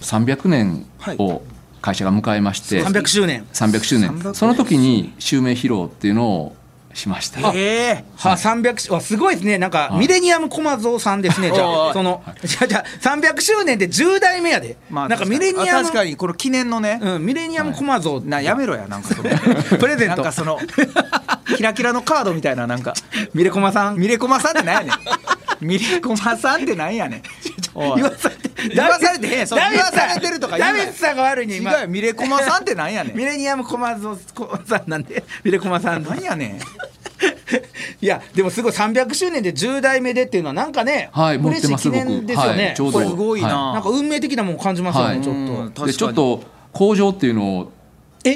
[0.01, 1.17] 300年はい。
[1.19, 1.43] を
[1.83, 3.47] 会社が迎えまして、300周年。
[3.53, 4.11] 300周年。
[4.11, 6.57] 300その時に襲名披露っていうのを
[6.97, 7.53] しました。
[7.55, 9.59] ええはあ、300しわすごいですね。
[9.59, 10.01] なんか、はい。
[10.01, 11.53] ミレニアム駒蔵さんですね。
[11.53, 12.85] じゃあその、 じゃあじゃあ
[13.17, 16.17] 300周年で10代目やで、なんかミレニアム確かに。
[16.17, 16.99] この記念のね。
[17.01, 19.15] うん、ミレニアム駒蔵、なやめろやなんか。
[19.15, 20.17] そ のプレゼント。
[20.17, 20.59] なんかその
[21.57, 22.95] キラキラのカードみたいななんか。
[23.35, 23.97] ミレコマさん。
[23.97, 24.93] ミレコマさんってなんやねん
[25.61, 27.23] ミレコマさんってなんやねん。
[27.75, 30.85] 言わされて言わされてへん言わされてるとか言うなよ。
[30.85, 33.17] ダビッツさんが悪いね違う今よミレコマさんってなんやねん。
[33.17, 36.61] ミレニアム駒蔵駒さんなんでミレコマさんなんやねん。
[38.01, 42.99] いやでもすごい300周年で10代目でっていうのはなんかね、はい持ってます嬉しい記念ですよね、僕はいちょうど。
[42.99, 43.49] これすごいな。
[43.49, 45.21] はなんか運命的なもん感じますよね、はい。
[45.23, 46.43] ちょっうんとでちょっと
[46.73, 47.76] 工場っていうのをえ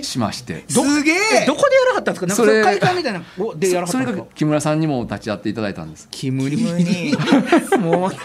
[0.02, 0.64] しまして。
[0.74, 1.14] どすげえ！
[1.42, 2.26] えどこでやらはったんですか？
[2.26, 4.24] なんかそれそれ会館みたいなおでやらはったそれんですか？
[4.24, 6.08] が木村さんにも立ち会っていただいたんです。
[6.10, 7.12] キムニキムニ
[7.78, 8.16] もうな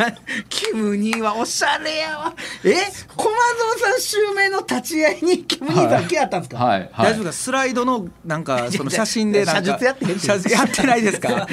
[0.50, 2.34] キムニはおしゃれやわ。
[2.64, 2.70] え？
[2.70, 7.14] 駒蔵さん襲名の立ち会いにキムニだけやったんですか、はいはい。
[7.14, 7.32] 大丈夫か？
[7.34, 10.06] スライドのなんかその写真でなんか写実やって
[10.52, 11.48] やってないですか？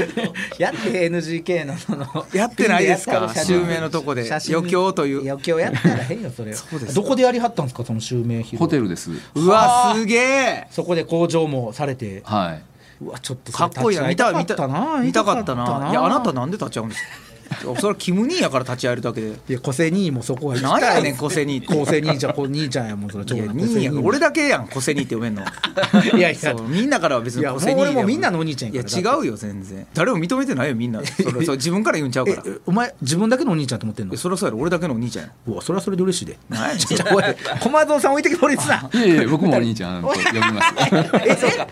[0.59, 3.33] やって NGK のそのやってないですか？
[3.35, 4.29] 襲名のとこで。
[4.51, 5.21] 余興という。
[5.31, 6.95] 余興やったらへんよそれそうです。
[6.95, 7.85] かどこでやりはったんですか？
[7.85, 9.11] その襲名ホテルです。
[9.35, 10.67] うわすげえ。
[10.71, 12.23] そこで工場もされて。
[12.25, 12.59] は
[13.01, 14.07] うわちょっとそれかっこいいな。
[14.09, 15.63] 見た見た立ち会いたかったな。
[15.65, 15.91] 見たかったな。
[15.91, 17.32] いやあなたなんで立ち会うんですか？
[17.61, 19.29] それはキム兄やから立ち会えるだけで。
[19.49, 21.67] いや個性兄もそこは行きなんたいやねん個性兄って。
[21.69, 25.43] 個性兄ちゃんこ兄ちゃんやもんそれいや長男兄や個性俺だけやん個性兄って呼べんの。
[26.17, 26.35] いやいや。
[26.35, 29.17] そうみんなからは別いやもうに個性兄俺もみんなのお兄ちゃんいややから。
[29.17, 29.87] 違うよ全然。
[29.95, 31.01] 誰も認めてないよみんな。
[31.05, 32.43] それそう自分から言うんちゃうから。
[32.47, 34.15] えお前自分だけのお兄ちゃんと思ってんの？
[34.15, 34.59] えそりゃそうやろ。
[34.59, 35.33] 俺だけのお兄ちゃんや。
[35.49, 36.39] うわそれはそれで嬉しいで。
[36.49, 37.25] 何やねんちょおい
[37.61, 40.75] 駒蔵さん置いてきぼりすないいえいえ僕もお兄ちゃんと呼びます。
[41.27, 41.67] えそうか。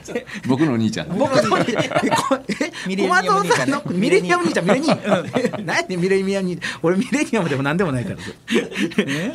[0.47, 1.09] 僕のお兄ちゃん。
[1.19, 8.17] 僕のえこえミレニアム駒蔵さんのミミレニアムレニアム兄ちゃんミレニアム何やねんミレニアム兄俺ミレニアムでも何でもないから。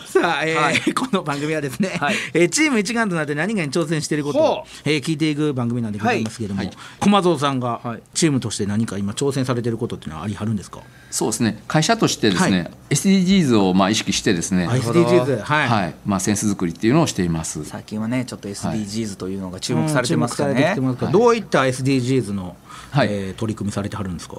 [0.05, 0.93] さあ、えーはい。
[0.93, 2.15] この番組はですね、はい。
[2.33, 6.67] えーチーム一丸となって何かに挑戦していることほを、えー聞いていく番組なんでございますけれども、はい。
[6.67, 6.77] はい。
[6.99, 8.01] 駒蔵さんがはい。
[8.13, 10.79] チームとして何か今挑戦されていることっていうのはありはるんですか、
[11.11, 11.61] そうですね。
[11.67, 12.71] 会社としてですね、はい。
[12.91, 14.81] SDGs をまあ意識してですね、あはい。
[14.81, 17.63] SDGs はい、まあ、センス作りっていうのをしています。
[17.65, 20.63] 最近はねちょっと SDGs というのが注目されてますからね。
[20.65, 21.11] はい。
[21.11, 22.55] どういった SDGs の、
[22.91, 23.07] はい。
[23.11, 24.37] えー取り組みされてはるんですか？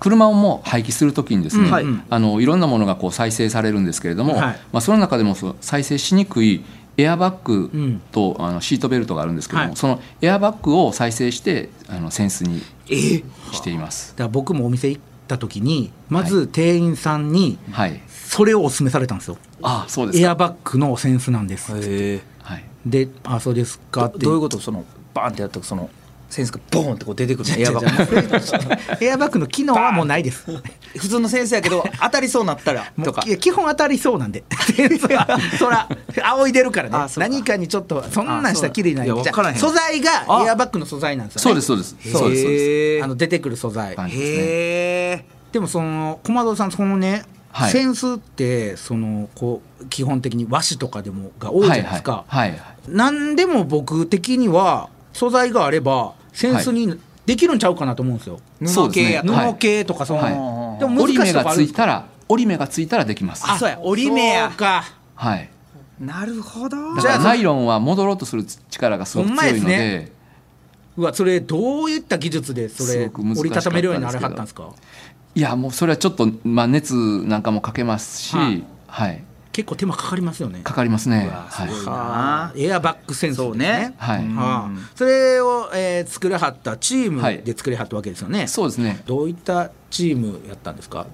[0.00, 1.70] 車をも廃棄するときにですね、うん。
[1.70, 1.84] はい。
[2.10, 4.60] あのいろんなものがこう再生されるんですけれども、はい。
[4.72, 6.64] まあ、その中でもそう再生しにくい
[6.96, 8.00] エアバッグうん。
[8.12, 9.76] と、あのシートベルトがあるんですけども、はい。
[9.76, 14.12] そのエアバッグを再生してあのセンスにえしています。
[14.12, 19.36] だから僕もお店行った時にまず店員さんにはい、それをお勧めされたんですよ。
[19.62, 24.18] あそうですか、エアバッグのセンスなんですへえはい、で「あそうですか」って。
[24.18, 24.60] どういうこと？
[24.60, 25.90] そのバーンってやったらその
[26.28, 27.56] センスがボーンってこう出てくるの。
[27.58, 29.04] エアバッグ。
[29.04, 30.44] エアバッグの機能はもうないです。
[30.96, 33.22] 普通のセンスやけど当たりそうなったらもとか。
[33.24, 34.44] ういや基本当たりそうなんで。
[35.58, 35.88] そら
[36.22, 37.12] 仰いでるからね。
[37.16, 41.42] 何かにちょっとそんなんしたらきれいない素材があエアバッグの素材なんですよね。
[41.42, 42.18] そうですそうです。
[42.18, 43.94] そうですあの出てくる素材。
[43.96, 47.70] はいへえでもその駒蔵さんそのね、はい。
[47.70, 60.30] センスってそのこう基本的に和紙とかでもが多いじゃないですか、はいはいはいなんでも僕的には素材があればセンスにできるんちゃうかなと思うんですよ、布系布系とかその、は
[60.76, 60.80] い。
[60.80, 63.44] でも折り目がついたら折り目がついたらできます。
[63.48, 63.80] あそうや。
[63.82, 64.84] 折り目やか。
[65.14, 65.48] はい。
[65.98, 66.94] なるほど。
[66.94, 69.58] だからナイロンは戻ろうとする力がすごく強いので。
[69.60, 69.78] すね。
[69.78, 70.12] で
[70.98, 74.70] うわそれどういった技術でそれ折りたためるようになれはったんですか？
[75.34, 78.64] いやもうそれはちょっと、まあ、熱なんかもかけますし、はい。
[78.86, 79.22] はい、
[79.56, 80.60] 結構手間かかりますよね。
[80.62, 81.30] かかりますね。
[81.30, 82.62] はい。
[82.62, 83.94] エアバッグセンスですそうね。
[83.96, 84.22] はい。
[84.22, 84.36] うん。
[84.36, 89.02] はあそれを、えー作らはったチームで作れはったわけですよね、そうですね。
[89.06, 91.06] どういったチームやったんですか？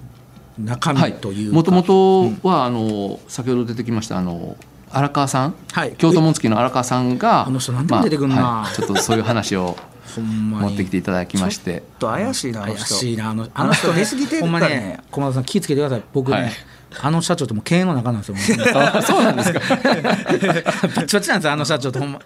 [0.58, 1.12] 中はい。
[1.12, 4.56] 身というか、もともとはあの先ほど出てきましたあの
[4.90, 5.94] 荒川さん、はい。
[5.96, 8.74] 京都紋付の荒川さんがあの人何でも出てくんなまあはい。
[8.74, 9.76] ちょっとそういう話を
[10.16, 10.70] ほんまに。
[10.70, 11.74] 持ってきていただきまして。
[11.74, 13.16] ちょっと怪しいなあの怪人しい。
[13.16, 16.02] なあのあの人出過ぎてるほんまからねね駒田さん気ぃつけてください。
[16.12, 16.52] 僕ね、はい
[17.00, 18.36] あの社長とも経営の中なんですよ。
[19.02, 19.60] そうなんですか。
[19.76, 21.98] バッチバチなんですよあの社長と。
[21.98, 22.18] ほんま。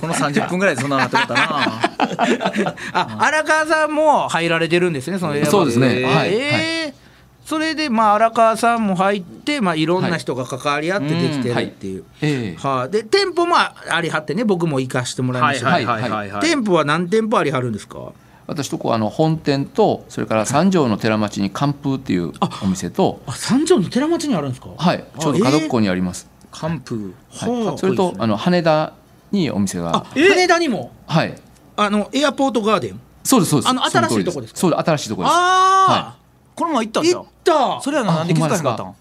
[0.00, 2.74] この30分ぐらいでそんなのなってことだな。
[2.92, 6.00] あ荒川さんも入られてるんですねそのそうですね。
[6.00, 6.16] えー。
[6.16, 6.34] はい。
[6.34, 7.04] えー
[7.44, 12.58] それでまあ荒川さんも入って、まあ、いろんな人が関わり合ってできてるっていう、ええ。
[12.58, 15.76] はあ、で店舗もありはってね僕も行かしてもらいました。
[15.76, 16.40] けど、はいはいはい。
[16.40, 17.98] 店舗は何店舗ありはるんですか？
[18.46, 24.68] 私とこあの本店とそれから三条の寺町に寒風っていうお店とあ三条の寺町にあるんですか？
[24.76, 25.04] はい。
[25.18, 26.96] ちょうど角っこにあります、寒風
[27.30, 28.92] はあそれとあの羽田
[29.32, 30.92] にお店あが羽田にも？
[31.06, 31.34] はい。
[31.76, 33.00] あのエアポートガーデン？
[33.22, 33.70] そうですそうです。
[33.70, 34.60] あの新しいとこですか？
[34.60, 35.32] そう新しいとこです。
[35.34, 36.16] あ
[36.54, 37.80] この前行ったあ、んじゃん行った。
[37.80, 38.86] それはなんで気づかへんかったん？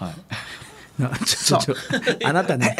[0.00, 0.14] はい
[0.98, 1.74] なちょちょ
[2.24, 2.76] あなたね。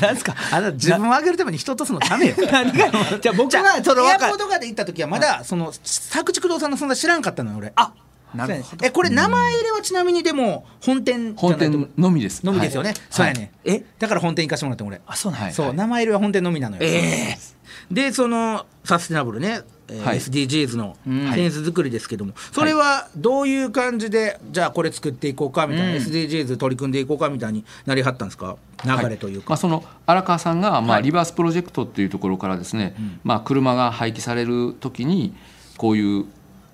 [0.00, 0.34] なんですか？
[0.50, 2.34] あなた自分を上げるために人とすのダメよ。
[2.50, 2.90] 何が？
[3.20, 7.72] じゃあ僕じゃあはそのエアポートガーデン行った時はまだその作築堂さんの存在知らんかったのよ俺。
[7.76, 7.92] あ
[8.34, 8.84] なるほど。
[8.84, 12.44] えこれ名前入れはちなみにでも本店本店のみです。
[12.44, 12.98] のみですよね、はい。
[13.08, 13.84] そうやね、え？
[14.00, 15.00] だから本店行かしてもらって俺。
[15.06, 15.44] あそうなんや。
[15.46, 15.54] はい。
[15.54, 17.38] そう、名前入れは本店のみなのよ、え
[17.90, 21.32] でそのサステナブルね、えーはい SDGs のん。
[21.34, 25.96] センス作りですけども、それはどういう感じでじゃあこれ作っていこうかみたいな、うん。
[25.98, 28.56] SDGs 取り組んでいこうかみたいになりはったんですか？
[28.84, 31.02] 流れというか、まあ、その荒川さんが、まあ、はい。
[31.02, 32.94] リバースプロジェクトっていうところからですね、
[33.24, 35.34] まあ、車が廃棄される時に
[35.76, 36.26] こういう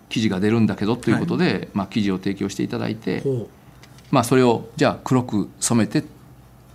[0.09, 3.49] 生地が出るんだけどということで、まあ、生地を提供していただいて、ほ
[4.11, 6.05] まあ、それをじゃあ黒く染めて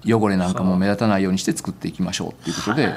[0.05, 2.95] 汚れなんかも目立たないようにして作っていきましょうということでう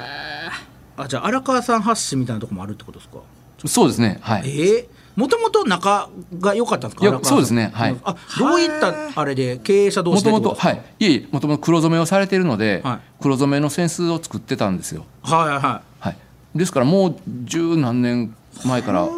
[0.99, 3.19] あじゃあ荒川さん発信みたいなとこもあるってことですか？
[3.67, 4.19] そうですね。
[4.21, 4.43] はい。
[4.49, 7.21] ええもともと仲が良かったんですか？
[7.25, 7.73] そうですね。
[7.75, 7.97] はい。
[8.05, 10.85] あどういったあれで経営者同もと士でってことともとはい。
[11.01, 12.99] いえいえもともと黒染めをされているので、はい。
[13.21, 15.05] 黒染めの扇子を作ってたんですよ。
[15.23, 16.17] はいはいははい、
[16.55, 18.35] ですからもう十何年
[18.65, 19.09] 前から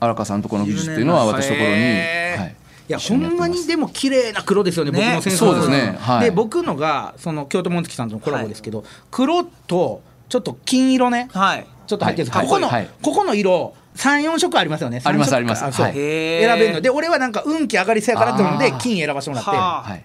[0.00, 2.56] 荒川さんとこの技術っていうのは私のところに、はい、
[2.88, 5.98] いやほんまにでも綺麗な黒ですよねね僕のセンスそうですね。
[6.00, 6.24] はい。
[6.24, 11.28] で僕のがその京都紋付さんとのコラボですけど、黒とちょっと金色ね。
[11.32, 11.66] はい。
[11.86, 12.38] ちょっと入ってるんです。
[12.38, 12.82] けど、ここの、はい。
[12.82, 15.00] はいここの色34色ありますよね。
[15.04, 15.64] ありますあります。
[15.64, 15.86] あそう。
[15.86, 16.80] はい選べるの。
[16.80, 20.04] で俺はなんか運気上がりそうやからっていうので金選ばせてもらって、ははい、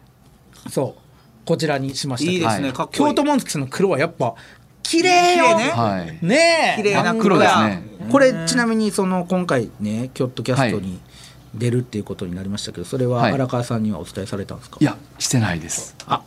[0.69, 1.01] そう。
[1.45, 2.31] こちらにしました。
[2.31, 2.67] いいですね。
[2.67, 2.73] はい。
[2.73, 2.99] かっこいい。
[2.99, 4.33] 京都紋付さんの黒はやっぱ
[4.81, 5.57] 綺麗よ。
[5.57, 5.63] ね。
[5.65, 6.25] はい。
[6.25, 7.83] ねえ綺麗な真っ黒ですね。
[8.09, 10.99] これちなみにその今回ねキョットキャストに
[11.53, 13.33] 出るっていうことになりましたけどそれははい。
[13.33, 15.95] 荒川さんにはお伝えされたんですか、いやしてないです。
[16.07, 16.23] あ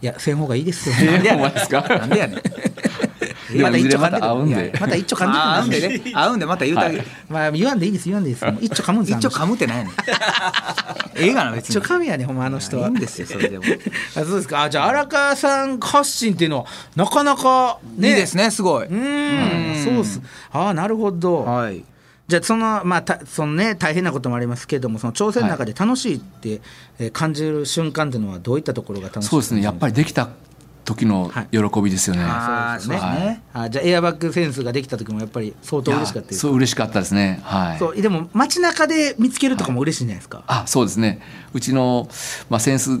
[0.00, 0.94] いやせん方がいいですよ。
[1.10, 2.42] なんでやねん
[3.52, 4.72] でもいずれまた会うんで。
[4.80, 6.12] また一丁噛んであ合うんでね。
[6.14, 8.46] 合うんでまた言うてあげるまあ言わんでいいです言わんでいいです。
[8.60, 9.92] 一丁噛むんです一応噛むってないねん。
[11.16, 11.76] ええがな別に。
[11.76, 12.88] 一丁噛みやねほんまあの人は。
[12.88, 13.78] いいんですよそれでもいい
[14.16, 14.62] あ そうですか。
[14.64, 18.86] あじゃあ荒川さん発信っていうのはなかなかねですねすごい。
[18.86, 19.84] うーん。
[19.84, 20.20] そうっす。
[20.52, 21.84] ああなるほど、はい。
[22.26, 26.60] じゃあそのまあたそのね大変なこともありますけれどもその挑戦の中で楽しいって、
[26.98, 29.62] えー感じる瞬間っていうのはどういったところが楽しいそうですね。
[29.62, 30.28] やっぱりできた
[30.88, 33.42] 時の喜びですよね、あーそうですね、そうね。
[33.52, 37.40] あじゃあエアバッグセンスができた時もやっぱり相当嬉しかったですそう嬉しかったですね。
[37.44, 37.78] はい。
[37.78, 41.20] そうでも街中で見つけるとかも嬉しいんじゃないですか、あそうですね。
[41.52, 42.08] うちの、
[42.48, 43.00] まあ、センス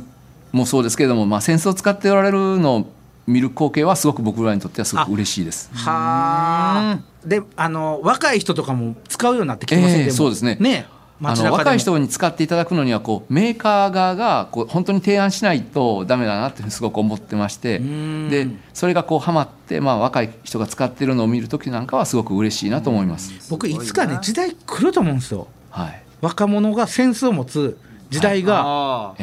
[0.52, 2.92] もそうですけれども、まあ、センスを使っておられるのを
[3.26, 5.70] 見る光景はすごく僕らにとってはすごく嬉しいです。
[5.72, 10.16] はあであの若い人とかも使うようになってきてません、ええでも。
[10.16, 10.56] そうですね。
[10.60, 10.86] ね
[11.22, 18.30] あの若い人に使っていただくのにはこうメーカー側がこう本当に提案しないとダメだなっていうふうにすごく思ってましてん。
[18.30, 23.50] でそれがこうハマって、まあ、若い人が使ってるのを見る時なんかはすごく嬉しいなと思います。
[23.50, 25.48] 僕いつかね時代来ると思うんですよ。
[25.70, 26.02] はい。
[26.20, 27.78] 若者がセンスを持つ
[28.10, 29.14] 時代が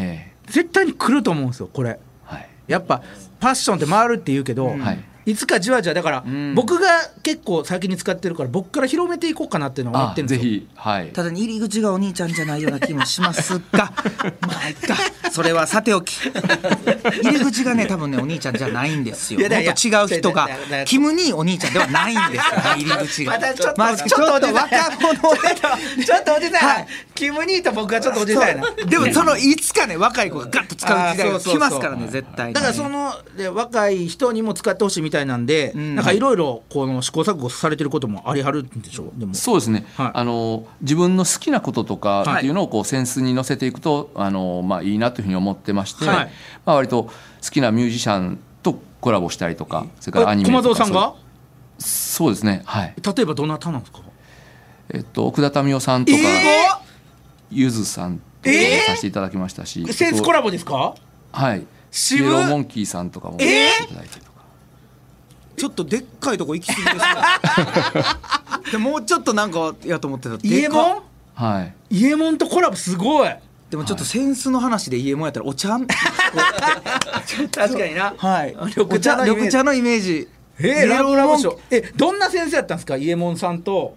[0.48, 1.92] 絶対に来ると思うんですよこれ。
[1.92, 2.50] えはい。
[2.68, 3.02] やっぱ
[3.40, 6.54] ファッションって回るって言うけど、はいいつかじわじわだから、ん。
[6.54, 6.88] 僕が
[7.24, 10.44] 結構先に使ってるから僕から広めていこうかなっていうのは思あってるんですよ。
[10.44, 11.12] ぜひはい。
[11.12, 13.92] ただ入り口がお兄ちゃんじゃないような気もしますが。
[14.42, 14.96] まあいっか
[15.32, 16.16] それはさておき。
[17.24, 19.40] 入り口がね多分ねお兄ちゃんじゃないんですよ。
[19.40, 19.66] もっと違
[20.04, 20.48] う人が
[20.86, 23.32] キム兄お兄ちゃんではないんですよ入り口が。
[23.36, 25.14] またちょっと、まあちょっと若者
[25.96, 26.88] でちょっとおじさん、はい。
[27.16, 32.54] キム兄と僕はちょっとおじさんやなでもそのいつかね若い子がガッと使う時代が来ますからね絶対に。
[32.54, 35.96] だからそので若い人にも使ってほしいみたいなんで、ん。
[35.96, 39.20] なんかいろいろこの試行錯誤されてることもありはるんでしょう？
[39.20, 39.34] でも。
[39.34, 40.12] そうですね、はい。
[40.14, 46.32] あの自分の好きなこととかっていうのをこうセンスに乗せていくとあの、まあ、いいなというふうに思ってまして、はい。
[46.66, 47.12] まあ、割と好
[47.50, 51.16] きなミュージシャンとコラボしたりとかそれからアニメ駒とか蔵さんが？
[51.78, 52.64] そうですね。
[52.66, 52.94] はい。
[53.16, 54.00] 例えばどなたなんですか？
[54.90, 56.24] えっと奥田民生さんとか、え
[57.52, 58.86] ゆずさんとかえー？
[58.86, 60.96] させていただきましたし、センスコラボですか？
[61.32, 61.62] はい。
[61.62, 63.46] イ渋エローモンキーさんとかもいた
[63.96, 64.35] だいたりとか、
[65.56, 67.04] ちょっとでっかいとこ行き過ぎですね。
[68.72, 70.38] でもうちょっとなんかやと思ってた。
[70.42, 71.02] イエモン
[71.34, 71.74] はい。
[71.90, 73.30] イエモンとコラボすごい。
[73.70, 75.70] でもちょっとセンスの話でイエモンやったらお茶？
[77.52, 78.14] 確かにな。
[78.18, 78.56] はい。
[78.76, 79.36] 緑茶のイメージ。
[79.36, 80.28] 緑茶のイメージ。
[80.60, 81.58] えー、ラブラブショー。
[81.72, 82.98] えどんな先生やったんですか？
[82.98, 83.96] イエモンさんと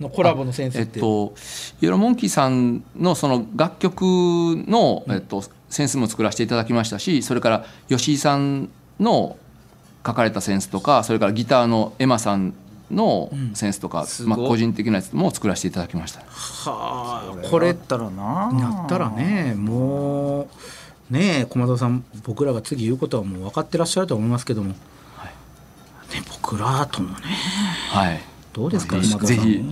[0.00, 1.34] のコラボの先生えっ、と、
[1.80, 9.36] イエローモンキーさんのその楽曲の、えっと、センスも作らせていただきましたしそれから吉井さんの
[10.06, 12.54] 書かれたセンスとかそれからギターのエマさん
[12.90, 14.38] のセンスとか、すごい。
[14.38, 16.20] まあ、個人的なやつも作らせていただきました。
[16.20, 24.76] はあこれやったらななったらねもうねえ駒田さん僕らが次言うことはもう分かってらっしゃると思いますけども、ね、
[26.42, 27.26] 僕らともね。
[27.90, 28.20] はい、
[28.52, 29.36] どうですかぜひ駒田さん。
[29.36, 29.64] ぜひ、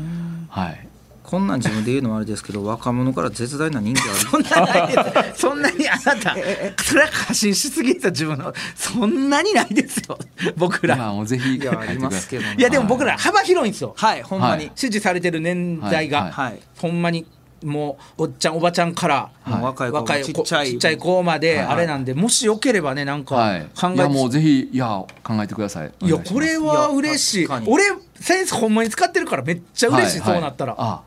[0.49, 0.89] はい、
[1.33, 4.19] こんなん自分で言うのはあれですけど 若者から絶大な人気ある。
[4.21, 5.41] そんなないです。
[5.41, 6.37] そんなにあなた
[6.85, 10.19] それは過信しすぎですよ自分のそんなにないですよ。
[10.59, 10.95] 僕ら。
[10.95, 11.99] まあもうぜひいやあり。
[11.99, 13.95] ますけどねいやでも僕ら幅広いんですよ。
[13.97, 14.73] はいほんまに、はい。
[14.75, 16.61] 支持されてる年代が、はいはい。
[16.77, 17.25] ほんまに
[17.65, 21.23] もうおっちゃんおばちゃんから、もう若い子若い子ちっちゃいちっちゃい子。
[21.23, 24.87] まではいあれなんで、もしよければねなんかはい、考えて、いやもうぜひいや
[25.25, 25.93] 考えてください。
[26.03, 27.49] いやこれは嬉しい。
[27.65, 27.85] 俺
[28.21, 30.35] センスほんまに使ってるからめっちゃ嬉しい、はいはい。
[30.35, 30.75] そうなったら。
[30.77, 31.01] あ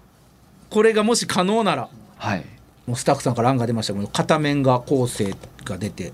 [0.76, 2.46] これがもし可能ならはい。
[2.86, 5.34] もうスタッフさんから案が出ましたけど片面が後世
[5.64, 6.12] が出て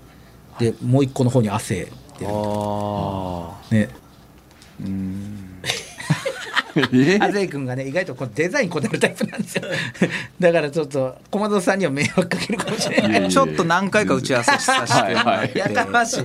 [0.60, 3.88] でもう一個の方に汗出るあね
[6.92, 7.18] え？
[7.20, 9.64] 亜生君がね意外とこうデザインこだわるタイプなんですよ。
[10.40, 13.10] だからちょっと駒田さんには迷惑かけるかもしれない。
[13.10, 15.00] いやいやちょっと何回か打ち合わせさせて。
[15.00, 15.14] はい。
[15.14, 15.52] はい。
[15.54, 16.24] やかましい。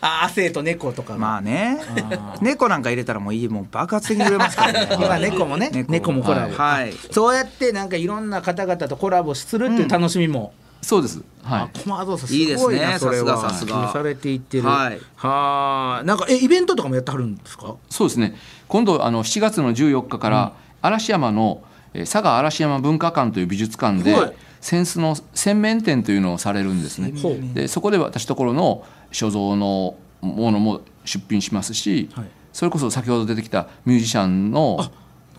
[0.00, 1.20] あ亜生と猫とかも。
[1.20, 1.78] まあね。
[2.40, 4.88] 猫なんか入れたらもういいもう爆発的に売れますからね。
[5.00, 6.92] 今猫もね猫もコラボ、はい。
[7.10, 11.22] そうやってなんかいろんな方々とコラボするっていう楽しみも、そうです。
[11.42, 12.42] はい。
[12.42, 13.36] いですねすごいなそれは。
[13.40, 13.92] さすがさすが。
[13.92, 14.64] されていってる。
[14.64, 15.00] はい。
[15.16, 17.68] はあなんかえイベントとかもやってはるんですか？
[17.68, 18.36] いそうですね。
[18.68, 21.62] 今度あの7月の14日から嵐山の
[21.94, 24.32] えー佐賀嵐山文化館という美術館ではい。
[24.62, 27.12] 扇子の洗面展というのをされるんですね。
[27.20, 27.54] ほう。
[27.54, 32.26] でそこで私ところの所蔵のものも出品しますし、はい。
[32.52, 34.80] それこそ先ほど出てきたミュージシャンの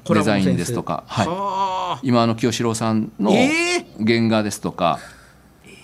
[0.06, 1.34] デザインですとか、はい、は
[1.96, 2.00] あ。
[2.04, 5.17] 今の清志郎さんのえ原画ですとか、え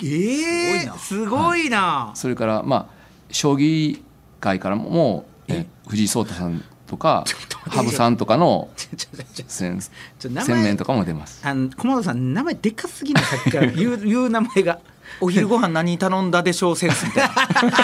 [0.01, 4.01] えすごいな、それからまあ将棋
[4.39, 5.65] 界からももうえ？
[5.87, 7.25] 藤井聡太さんとか
[7.67, 8.69] 羽生さんとかの
[9.47, 9.79] 洗
[10.63, 11.41] 面とかも出ます。
[11.45, 13.23] あの駒田さん名前でかすぎない？
[13.23, 14.79] さっきから言う 言う名前が
[15.21, 17.33] お昼ご飯何頼んだでしょうセンスみたいな。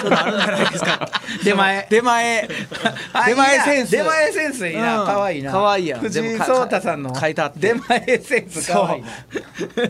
[0.00, 1.10] ういうのあるんじゃないですか。
[1.44, 1.86] 出前。
[1.90, 2.48] 出前
[3.26, 3.90] 出前センス。
[3.90, 5.06] 出前センスいいな、うん。
[5.06, 5.52] 可愛いな。
[5.52, 6.00] 可愛いやん。
[6.00, 7.18] 藤井聡太さんの。
[7.18, 7.60] 書いてあって。
[7.60, 9.08] 出前センス可愛いな。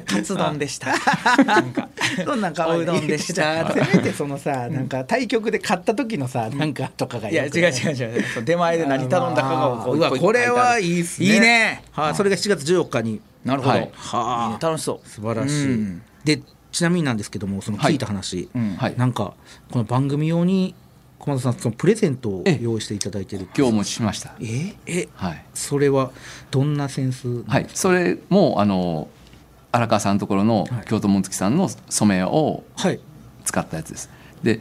[0.07, 0.95] カツ丼でした。
[2.25, 2.81] そんなん可愛い。
[2.81, 3.73] おうどんでした。
[3.73, 8.25] せめてそのさなんか対局で勝った時のさなんかとかがいや違う違う違う。
[8.45, 11.27] 出前で何頼んだかがこううわこれはいいっすね。
[11.27, 11.83] いいね。
[11.93, 12.15] はい。
[12.15, 13.21] それが7月14日に。
[13.45, 14.59] なるほど、はあ。
[14.61, 15.09] 楽しそう。
[15.09, 16.03] 素晴らしい、うん。
[16.25, 16.43] で
[16.73, 18.77] ちなみになんですけどもその聞いた話、うん。
[18.77, 18.97] はい。
[18.97, 19.35] なんか
[19.71, 20.75] この番組用に
[21.19, 22.59] 駒田さんそのプレゼントをええ。
[22.63, 23.49] 用意していただいてる。
[23.57, 24.35] 今日お持ちしました。
[24.41, 25.09] ええ？
[25.15, 25.45] はい。
[25.55, 26.13] それは
[26.51, 27.43] どんなセンス？
[27.45, 27.67] はい。
[27.75, 29.09] それもあの
[29.73, 30.85] 荒川さんのところのはい。
[30.87, 33.01] 京都紋付さんの染めをはい。
[33.45, 34.11] 使ったやつです。
[34.43, 34.61] で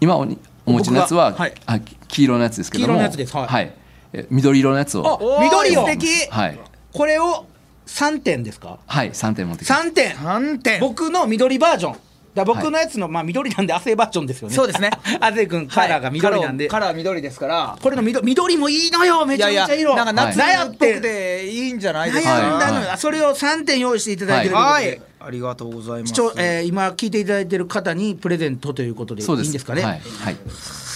[0.00, 1.54] 今おにお持ちのやつは、はい。
[1.66, 2.88] あ黄色のやつですけども。
[2.88, 3.36] 黄色のやつです。
[3.36, 3.74] はい。
[4.12, 5.38] え緑色のやつを。
[5.38, 6.06] あ緑を素敵。
[6.30, 6.58] はい。
[6.92, 7.46] これを
[7.88, 8.78] 3点ですか？
[8.86, 9.88] はい3点持ってきました。
[9.88, 10.16] 3点。
[10.16, 10.80] 3点。
[10.80, 11.96] 僕の緑バージョン。
[12.34, 14.54] だ僕のやつの、まあ緑なんで亜生バージョンですよね。
[14.54, 14.90] そうですね。
[15.18, 17.78] 亜生君カラーが緑なんで、カラーカラー緑ですから。
[17.82, 19.24] これの緑緑もいいのよ。
[19.26, 19.96] めちゃめちゃ色。
[19.96, 21.70] なんか夏はいっぽくてい。
[21.70, 22.30] いんじゃないですか？
[22.30, 22.98] 悩んだのよ、はい。
[22.98, 25.00] それを3点用意していただいてるはい。
[25.20, 26.12] ありがとうございます。
[26.36, 29.46] えー今聞いていただいてる方にプレゼントということでいそうです。
[29.46, 29.82] いんですかね？
[29.82, 30.36] はい、はい、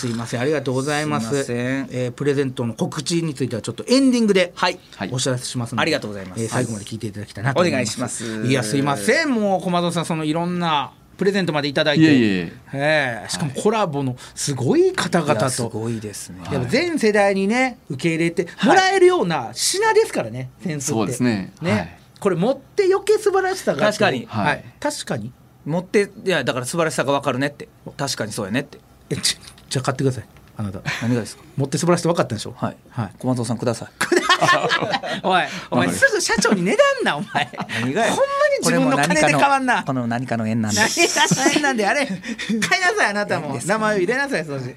[0.03, 0.41] すいません。
[0.41, 1.45] ありがとうございます。
[1.45, 4.81] すえープレゼントの告知についてはちょっとエンディングではい。
[4.97, 5.11] はい。
[5.13, 6.43] お知らせしますので、ありがとうございます。
[6.43, 7.79] えー最後まで聞いていただきたいなと思います。
[7.79, 8.47] お願いします。
[8.49, 9.31] いやすいません。
[9.31, 12.03] もう駒田さんそのいろんなプレゼントまでいただいて。
[12.03, 13.23] いえいええ。
[13.27, 16.41] えしかもコラボのすごい方々いやすとごいですね。
[16.51, 20.93] やっぱ全世代にね受け入れてもらえるような品ですからね、センスって。
[20.95, 21.53] そうですね。
[21.63, 21.99] はい。
[22.19, 24.27] これ持って余計素晴らしさが確かに。
[24.27, 24.65] はい、はい。
[24.81, 25.33] 確かに。
[25.65, 27.69] 持っていやだから素晴らしさが分かるねって。
[27.97, 28.79] 確かにそうやねって。
[29.11, 29.39] えち
[29.73, 30.25] じゃあ買ってください。
[30.59, 30.81] あなた。
[31.01, 31.43] 何がですか？
[31.57, 32.53] 持って素晴らしさ分かったでしょ？
[32.55, 33.11] はい、はい。
[33.19, 33.89] 小松さんください。
[35.25, 37.49] おいお前すぐ社長に値段なお前。
[37.81, 38.11] 何がや？
[38.13, 39.83] ほんまに自分の金で変わんな。
[39.83, 40.79] これも何かの縁なんで。
[40.81, 43.59] 何が大変なんであれ 買いなさいあなたも。
[43.65, 44.75] 名前を入れなさいそうし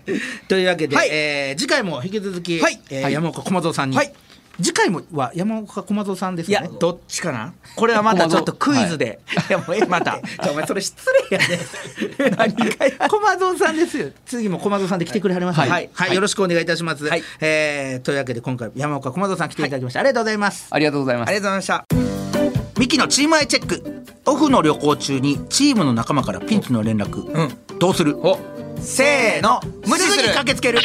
[0.48, 1.10] というわけで、はい。
[1.12, 2.80] えー次回も引き続き、はい。
[3.12, 4.14] 山岡駒蔵さんに、はい
[4.58, 7.54] 次回もは山岡駒蔵さんですよねいやどっちかな？
[7.76, 10.96] これはまたちょっとクイズで、い、 やもうえまたお前それ失
[11.30, 12.32] 礼やで。
[12.38, 13.10] 何がや。
[13.10, 14.10] 駒蔵さんですよ。
[14.26, 15.90] 次も駒蔵さんで来てくれはりますねはい。
[15.94, 17.24] はい、よろしくお願いいたします、はい。
[17.42, 20.68] えーというわけで今回山岡駒蔵さん来ていただきました、ありがとうございます。
[20.70, 21.30] ありがとうございます。
[21.30, 22.80] ありがとうございました。
[22.80, 27.58] ミキのチームアイチェックオフの旅行中にチームの仲間からピンチの連絡、うん。
[27.80, 28.18] どうする？
[28.18, 28.38] お。
[28.82, 29.62] せーの。
[29.86, 30.80] 無視すすぐにる駆けつける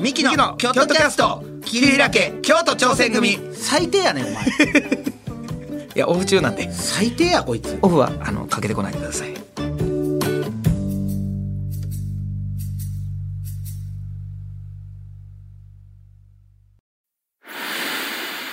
[0.00, 3.38] ミキの京都キャスト切り開け京都挑戦組。
[3.54, 4.44] 最低やねんお前。
[5.94, 6.72] いやオフ中なんで。
[6.72, 7.78] 最低やこいつ。
[7.82, 9.34] オフはあのかけてこないでください。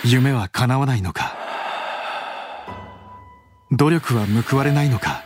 [0.03, 1.36] 夢は叶わないのか？
[3.71, 5.23] 努力は報われないのか？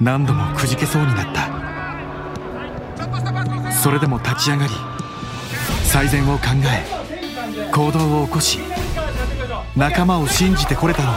[0.00, 1.67] 何度もくじけそうになった
[3.82, 4.72] それでも立ち上がり
[5.84, 8.58] 最善を考え行動を起こし
[9.76, 11.14] 仲間を信じてこれたのは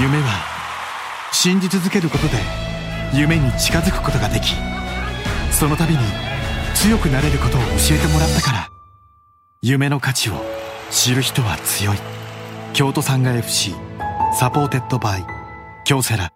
[0.00, 0.44] 夢は
[1.32, 2.34] 信じ続けることで
[3.14, 4.54] 夢に近づくことができ
[5.50, 5.98] その度に
[6.74, 8.70] 強くなれることを教えてもらったから
[9.62, 10.34] 夢の価値を
[10.90, 12.16] 知る人は強い。
[12.76, 13.74] 京都サンガ FC
[14.38, 15.26] supported by
[15.86, 16.35] 京セラ。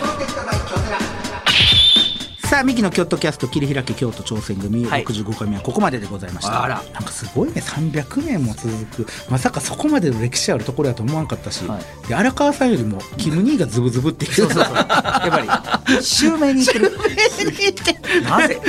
[2.51, 5.05] さあミキの京都キャスト切り開け京都挑戦組はい。
[5.05, 6.83] 65回目はここまででございました、あら。
[6.91, 9.07] なんかすごいね300年も続く。
[9.29, 12.07] まさかそこまでの歴史あるところやと思わんかったし、はい。
[12.09, 14.75] で荒川さんよりもキム兄がズブズブっていうそうそうそう。
[14.75, 16.91] やっぱり襲名に行ってる。
[18.23, 18.61] なぜ？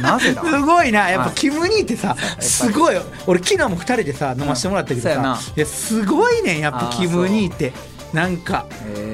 [0.00, 0.44] なぜだ？
[0.44, 1.10] すごいな。
[1.10, 1.34] やっぱはい。
[1.34, 2.96] キム兄ってさすごい。
[3.26, 5.36] 俺昨日も2人でさ飲ませてもらったけどそうやな。
[5.38, 7.72] さいやすごいねやっぱキム兄って
[8.14, 8.66] なんか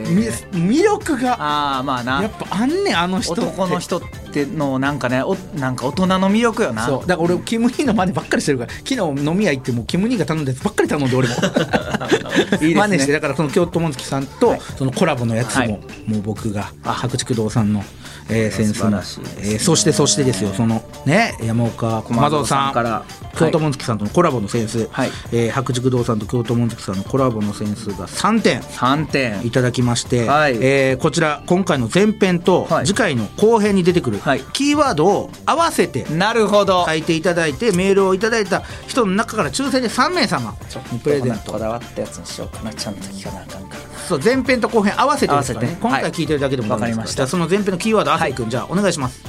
[0.05, 1.32] 魅力が。
[1.40, 2.22] ああまあな。
[2.22, 6.86] やっぱあんねんあの人男の人ってのなんかねおなんか大人の魅力よな。
[6.86, 7.01] そう。
[7.07, 11.34] だから俺キム・ニーの真似ばっかりしてるから昨日飲み屋行ってもキム・ニーが頼んだやつばっかり頼んで俺も
[12.61, 12.74] いいね。
[12.74, 14.61] 真似してだからその京都紋月さんとはい。
[14.76, 15.70] そのコラボのやつも、はい。
[15.70, 15.78] も
[16.18, 16.92] う僕があ。
[16.92, 17.82] 白竹堂さんの、
[18.31, 19.43] えー、センスの、素晴らしいですね。
[19.53, 22.72] えーそしてそしてですよそのね山岡駒蔵さん。
[22.72, 23.05] から
[23.37, 25.11] 京都紋月さんとのコラボのセンス、はい。
[25.33, 28.61] えー白竹堂さんと京都紋月さんのコラボのセンスが3点。
[28.61, 29.47] 3点。
[29.47, 30.57] いただきまして、はい。
[30.61, 32.87] えーこちら今回の前編とはい。
[32.87, 34.41] 次回の後編に出てくるはい。
[34.53, 36.85] キーワードを合わせてなるほど。
[36.87, 40.55] 書いていただいてメールをいただいた人の中から抽選で3名様。
[40.93, 41.53] にプレゼント。
[41.53, 42.72] こだわったやつにしようかな。
[42.72, 45.78] ちゃんと聞かなあかんからそう前編と後編合わせてですからね。
[45.80, 47.28] 今回聞いてるだけでもダメですわかりました。
[47.28, 49.22] その前編のキーワード亜生君、じゃあお願いします。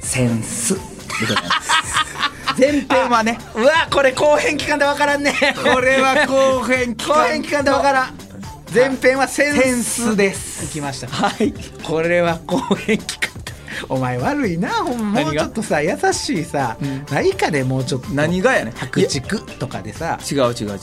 [0.00, 0.74] センス。
[0.76, 0.80] で
[1.28, 3.38] ございます前編はね。
[3.54, 5.34] うわこれ後編期間で分からんね。
[5.62, 8.14] これは後編期後編期間で分からん。
[8.74, 10.64] 前編はセンスセンスです。
[10.64, 11.08] いきました。
[11.08, 11.52] はい。
[11.82, 13.41] これは後編期間
[13.88, 15.20] お前悪いなほんま。
[15.22, 16.76] もうちょっとさ優しいさ、
[17.10, 18.08] ないかねもうちょっと。
[18.10, 19.20] 何がやねん白竹
[19.58, 20.78] とかでさ違う違う違う。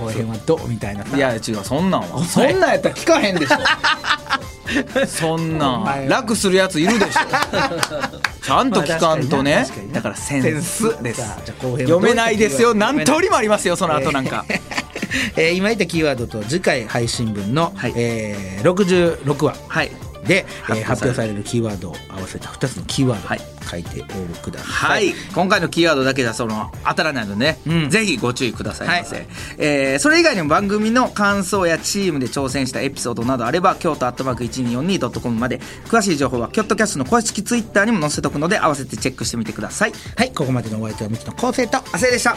[0.00, 0.68] 後編はどう？
[0.68, 1.16] みたいなさ。
[1.16, 2.24] いや違うそんなんは。
[2.24, 3.56] そんなんやったら聞かへんでしょ。
[5.06, 6.08] そんなん。
[6.08, 7.20] 楽するやついるでしょ。
[8.42, 9.54] ちゃんと聞かんとね。
[9.56, 11.22] まあ確かになだからセセンンススです。
[11.60, 12.74] 読めないですよ。
[12.74, 14.44] 何通りもありますよその後なんか。
[15.36, 17.92] えー今言ったキーワードと次回配信分の、はい。
[17.96, 19.54] えー66話。
[19.68, 19.90] はい
[20.26, 21.42] で、えー発表される。
[21.42, 24.64] キーワードを合わせた2つのキーワード書いて応募くださ。
[24.66, 25.08] はい。
[25.08, 27.90] い、今回のキーワードだけじゃその当たらないのでね、うん。
[27.90, 29.26] ぜひご注意くださいませ、はい
[29.58, 39.92] えーそれ以外にも番組の感想やチームで挑戦したエピソードなどあれば京都アットマーク 1242.com まで詳しい情報はキョットキャストの公式ツイッターにも載せとくので合わせてチェックしてみてください。
[40.16, 42.36] はい、ここまでのお相手はミキの昴生と亜生でした